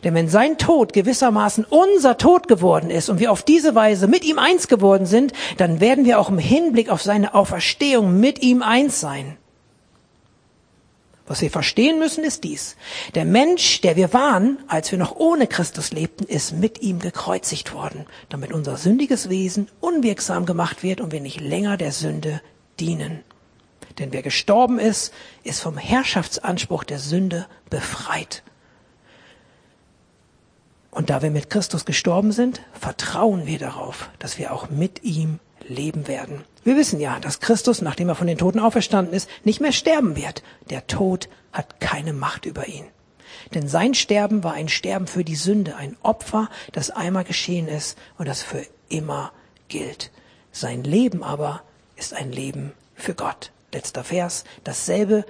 Denn 0.04 0.14
wenn 0.14 0.28
sein 0.28 0.56
Tod 0.56 0.92
gewissermaßen 0.92 1.64
unser 1.64 2.16
Tod 2.16 2.46
geworden 2.46 2.90
ist 2.90 3.08
und 3.08 3.18
wir 3.18 3.32
auf 3.32 3.42
diese 3.42 3.74
Weise 3.74 4.06
mit 4.06 4.24
ihm 4.24 4.38
eins 4.38 4.68
geworden 4.68 5.06
sind, 5.06 5.32
dann 5.56 5.80
werden 5.80 6.04
wir 6.04 6.20
auch 6.20 6.28
im 6.28 6.38
Hinblick 6.38 6.90
auf 6.90 7.02
seine 7.02 7.34
Auferstehung 7.34 8.20
mit 8.20 8.40
ihm 8.40 8.62
eins 8.62 9.00
sein. 9.00 9.36
Was 11.26 11.40
wir 11.40 11.50
verstehen 11.50 11.98
müssen, 11.98 12.22
ist 12.22 12.44
dies. 12.44 12.76
Der 13.14 13.24
Mensch, 13.24 13.80
der 13.80 13.96
wir 13.96 14.12
waren, 14.12 14.58
als 14.68 14.90
wir 14.90 14.98
noch 14.98 15.16
ohne 15.16 15.46
Christus 15.46 15.90
lebten, 15.90 16.24
ist 16.24 16.52
mit 16.52 16.82
ihm 16.82 16.98
gekreuzigt 16.98 17.72
worden, 17.72 18.06
damit 18.28 18.52
unser 18.52 18.76
sündiges 18.76 19.30
Wesen 19.30 19.68
unwirksam 19.80 20.44
gemacht 20.44 20.82
wird 20.82 21.00
und 21.00 21.12
wir 21.12 21.22
nicht 21.22 21.40
länger 21.40 21.78
der 21.78 21.92
Sünde 21.92 22.42
dienen. 22.78 23.24
Denn 23.98 24.12
wer 24.12 24.22
gestorben 24.22 24.78
ist, 24.78 25.14
ist 25.44 25.60
vom 25.60 25.78
Herrschaftsanspruch 25.78 26.84
der 26.84 26.98
Sünde 26.98 27.46
befreit. 27.70 28.42
Und 30.90 31.10
da 31.10 31.22
wir 31.22 31.30
mit 31.30 31.48
Christus 31.48 31.84
gestorben 31.84 32.32
sind, 32.32 32.60
vertrauen 32.78 33.46
wir 33.46 33.58
darauf, 33.58 34.10
dass 34.18 34.38
wir 34.38 34.52
auch 34.52 34.68
mit 34.68 35.02
ihm 35.04 35.40
leben 35.68 36.08
werden. 36.08 36.44
Wir 36.64 36.76
wissen 36.76 37.00
ja, 37.00 37.20
dass 37.20 37.40
Christus, 37.40 37.82
nachdem 37.82 38.08
er 38.08 38.14
von 38.14 38.26
den 38.26 38.38
Toten 38.38 38.58
auferstanden 38.58 39.14
ist, 39.14 39.28
nicht 39.44 39.60
mehr 39.60 39.72
sterben 39.72 40.16
wird. 40.16 40.42
Der 40.70 40.86
Tod 40.86 41.28
hat 41.52 41.80
keine 41.80 42.12
Macht 42.12 42.46
über 42.46 42.66
ihn. 42.68 42.86
Denn 43.52 43.68
sein 43.68 43.94
Sterben 43.94 44.42
war 44.42 44.54
ein 44.54 44.68
Sterben 44.68 45.06
für 45.06 45.24
die 45.24 45.36
Sünde, 45.36 45.76
ein 45.76 45.96
Opfer, 46.02 46.48
das 46.72 46.90
einmal 46.90 47.24
geschehen 47.24 47.68
ist 47.68 47.98
und 48.16 48.26
das 48.26 48.42
für 48.42 48.66
immer 48.88 49.32
gilt. 49.68 50.10
Sein 50.52 50.84
Leben 50.84 51.22
aber 51.22 51.62
ist 51.96 52.14
ein 52.14 52.32
Leben 52.32 52.72
für 52.94 53.14
Gott. 53.14 53.50
Letzter 53.72 54.04
Vers. 54.04 54.44
Dasselbe 54.62 55.24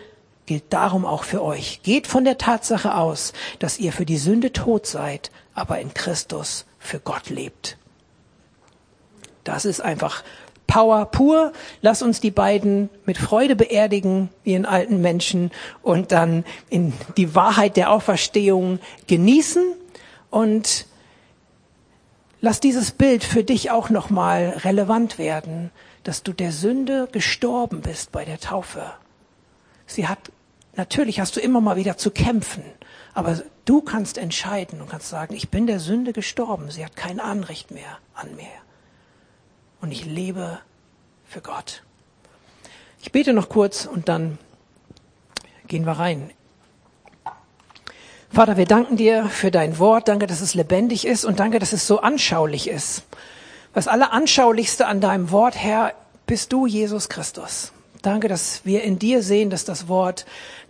gilt 0.47 0.73
darum 0.73 1.07
auch 1.07 1.25
für 1.25 1.43
euch. 1.43 1.81
Geht 1.83 2.07
von 2.07 2.25
der 2.25 2.39
Tatsache 2.39 2.95
aus, 2.95 3.33
dass 3.59 3.79
ihr 3.79 3.93
für 3.93 4.05
die 4.05 4.19
Sünde 4.19 4.53
tot 4.53 4.87
seid, 4.87 5.31
aber 5.55 5.81
in 5.81 5.95
Christus 5.95 6.67
für 6.79 7.01
Gott 7.01 7.31
lebt. 7.31 7.79
Das 9.45 9.65
ist 9.65 9.81
einfach 9.81 10.25
Power 10.67 11.07
pur. 11.07 11.53
Lass 11.83 12.03
uns 12.03 12.21
die 12.21 12.31
beiden 12.31 12.91
mit 13.05 13.19
Freude 13.19 13.57
beerdigen, 13.57 14.31
wie 14.43 14.55
einen 14.55 14.67
alten 14.67 15.01
Menschen, 15.01 15.51
und 15.83 16.13
dann 16.13 16.45
in 16.71 16.93
die 17.17 17.35
Wahrheit 17.35 17.77
der 17.77 17.91
Auferstehung 17.91 18.79
genießen. 19.07 19.63
Und 20.31 20.87
lass 22.41 22.61
dieses 22.61 22.91
Bild 22.91 23.25
für 23.25 23.45
dich 23.45 23.71
auch 23.71 23.91
nochmal 23.91 24.61
relevant 24.65 25.19
werden, 25.19 25.71
dass 26.03 26.23
du 26.23 26.33
der 26.33 26.53
Sünde 26.53 27.09
gestorben 27.13 27.81
bist 27.81 28.13
bei 28.13 28.25
der 28.25 28.41
Taufe. 28.41 28.83
Sie 29.87 30.09
hat, 30.09 30.19
natürlich 30.77 31.21
hast 31.21 31.37
du 31.37 31.41
immer 31.41 31.61
mal 31.61 31.77
wieder 31.77 31.97
zu 31.97 32.11
kämpfen, 32.11 32.65
aber 33.13 33.41
du 33.65 33.81
kannst 33.81 34.19
entscheiden 34.19 34.81
und 34.81 34.91
kannst 34.91 35.09
sagen, 35.09 35.35
ich 35.35 35.51
bin 35.51 35.67
der 35.67 35.79
Sünde 35.79 36.13
gestorben. 36.13 36.71
Sie 36.71 36.85
hat 36.85 36.97
kein 36.97 37.21
Anrecht 37.21 37.71
mehr 37.71 37.99
an 38.15 38.35
mir 38.35 38.64
und 39.85 39.93
ich 39.93 40.07
lebe 40.07 40.61
für 41.27 41.43
Gott. 41.43 41.83
Ich 43.03 43.13
bete 43.13 43.35
noch 43.35 43.51
kurz 43.51 43.85
und 43.85 44.09
dann 44.09 44.39
gehen 45.67 45.85
wir 45.85 45.93
rein. 45.93 46.31
Vater, 48.33 48.57
wir 48.57 48.65
danken 48.65 48.97
dir 48.97 49.27
für 49.27 49.51
dein 49.51 49.79
Wort. 49.79 50.09
Danke, 50.09 50.27
dass 50.27 50.41
es 50.41 50.55
lebendig 50.55 51.07
ist 51.07 51.27
und 51.27 51.39
danke, 51.39 51.59
dass 51.59 51.75
es 51.75 51.87
so 51.87 52.01
anschaulich 52.01 52.67
ist. 52.67 53.03
Was 53.75 53.87
aller 53.87 54.15
anschaulichste 54.15 54.87
an 54.87 55.03
deinem 55.03 55.31
Wort, 55.31 55.55
Herr, 55.55 55.93
bist 56.27 56.55
du, 56.55 56.67
Jesus 56.67 57.11
Christus. 57.11 57.73
Danke, 58.01 58.29
dass 58.29 58.65
wir 58.65 58.85
in 58.85 58.99
dir 58.99 59.23
sehen, 59.23 59.51
dass 59.51 59.67
das 59.67 59.87
Wort 59.87 60.25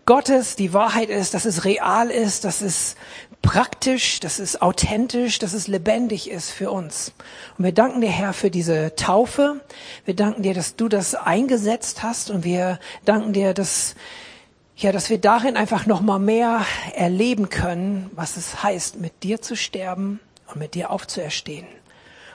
Gottes 0.07 0.57
die 0.57 0.73
Wahrheit 0.73 1.09
ist, 1.09 1.35
dass 1.35 1.45
es 1.45 1.65
real 1.65 2.11
ist, 2.11 2.45
dass 2.45 2.63
es 2.63 2.97
praktisch, 3.45 4.21
dass 4.21 4.39
es 4.39 4.61
authentisch, 4.61 5.39
dass 5.39 5.53
es 5.53 5.69
lebendig 5.69 6.31
ist 6.31 6.51
für 6.51 6.71
uns. 6.71 7.13
Und 7.57 7.65
wir 7.65 7.73
danken 7.73 8.01
dir, 8.01 8.11
Herr, 8.11 8.33
für 8.33 8.51
diese 8.51 8.97
Taufe. 8.97 9.61
Wir 10.05 10.17
danken 10.17 10.43
dir, 10.43 10.55
dass 10.55 10.77
du 10.77 10.89
das 10.89 11.15
eingesetzt 11.15 12.03
hast 12.03 12.31
und 12.31 12.43
wir 12.43 12.81
danken 13.05 13.33
dir, 13.33 13.55
dass 13.55 13.95
ja, 14.77 14.91
dass 14.91 15.09
wir 15.09 15.19
darin 15.19 15.57
einfach 15.57 15.87
noch 15.87 16.01
mal 16.01 16.19
mehr 16.19 16.67
erleben 16.97 17.49
können, 17.49 18.11
was 18.15 18.37
es 18.37 18.65
heißt, 18.65 18.99
mit 19.01 19.23
dir 19.23 19.41
zu 19.41 19.55
sterben 19.55 20.19
und 20.49 20.57
mit 20.57 20.75
dir 20.75 20.91
aufzuerstehen. 20.91 21.67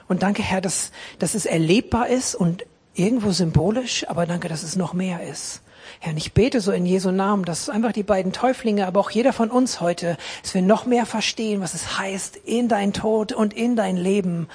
Und 0.08 0.22
danke, 0.22 0.42
Herr, 0.42 0.62
dass, 0.62 0.90
dass 1.18 1.34
es 1.34 1.44
erlebbar 1.44 2.08
ist 2.08 2.34
und 2.34 2.64
irgendwo 2.94 3.32
symbolisch, 3.32 4.08
aber 4.08 4.24
danke, 4.24 4.48
dass 4.48 4.62
es 4.62 4.74
noch 4.74 4.94
mehr 4.94 5.22
ist. 5.22 5.60
Herr, 5.98 6.12
und 6.12 6.16
ich 6.16 6.32
bete 6.32 6.60
so 6.60 6.72
in 6.72 6.86
Jesu 6.86 7.10
Namen, 7.10 7.44
dass 7.44 7.68
einfach 7.68 7.92
die 7.92 8.02
beiden 8.02 8.32
Täuflinge, 8.32 8.86
aber 8.86 9.00
auch 9.00 9.10
jeder 9.10 9.32
von 9.32 9.50
uns 9.50 9.80
heute, 9.80 10.16
dass 10.42 10.54
wir 10.54 10.62
noch 10.62 10.86
mehr 10.86 11.06
verstehen, 11.06 11.60
was 11.60 11.74
es 11.74 11.98
heißt, 11.98 12.36
in 12.44 12.68
dein 12.68 12.92
Tod 12.92 13.32
und 13.32 13.54
in 13.54 13.76
dein 13.76 13.96
Leben 13.96 14.48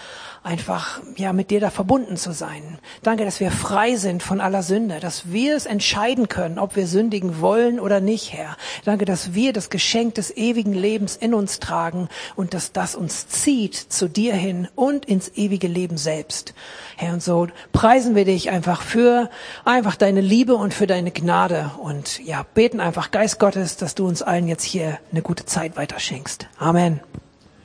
einfach, 0.44 1.02
ja, 1.18 1.34
mit 1.34 1.50
dir 1.50 1.60
da 1.60 1.72
verbunden 1.72 2.18
zu 2.18 2.32
sein. 2.32 2.78
Danke, 3.02 3.26
dass 3.26 3.40
wir 3.40 3.52
frei 3.52 3.96
sind 3.96 4.22
von 4.22 4.40
aller 4.40 4.62
Sünde, 4.62 5.00
dass 5.00 5.32
wir 5.32 5.56
es 5.56 5.66
entscheiden 5.66 6.30
können, 6.30 6.60
ob 6.60 6.76
wir 6.76 6.88
sündigen 6.88 7.42
wollen 7.42 7.80
oder 7.80 8.00
nicht, 8.00 8.32
Herr. 8.34 8.56
Danke, 8.86 9.06
dass 9.06 9.34
wir 9.34 9.54
das 9.54 9.70
Geschenk 9.70 10.16
des 10.16 10.36
ewigen 10.38 10.74
Lebens 10.74 11.16
in 11.16 11.34
uns 11.34 11.60
tragen 11.60 12.10
und 12.36 12.54
dass 12.54 12.72
das 12.72 12.96
uns 12.96 13.28
zieht 13.28 13.76
zu 13.76 14.08
dir 14.08 14.36
hin 14.36 14.68
und 14.76 15.06
ins 15.06 15.32
ewige 15.36 15.68
Leben 15.68 15.98
selbst. 15.98 16.54
Herr, 16.98 17.14
und 17.14 17.22
so 17.22 17.48
preisen 17.74 18.16
wir 18.16 18.26
dich 18.26 18.50
einfach 18.50 18.82
für 18.82 19.30
einfach 19.66 19.96
deine 19.96 20.22
Liebe 20.22 20.56
und 20.56 20.74
für 20.74 20.88
deine 20.88 21.12
Gnade 21.12 21.72
und 21.78 22.20
ja, 22.24 22.46
beten 22.54 22.80
einfach 22.80 23.12
Geist 23.12 23.40
Gottes, 23.40 23.78
dass 23.78 23.96
du 23.96 24.08
uns 24.08 24.22
allen 24.22 24.48
jetzt 24.48 24.64
hier 24.64 25.00
eine 25.12 25.22
gute 25.22 25.46
Zeit 25.46 25.76
weiterschenkst. 25.76 26.48
Amen. 26.58 27.02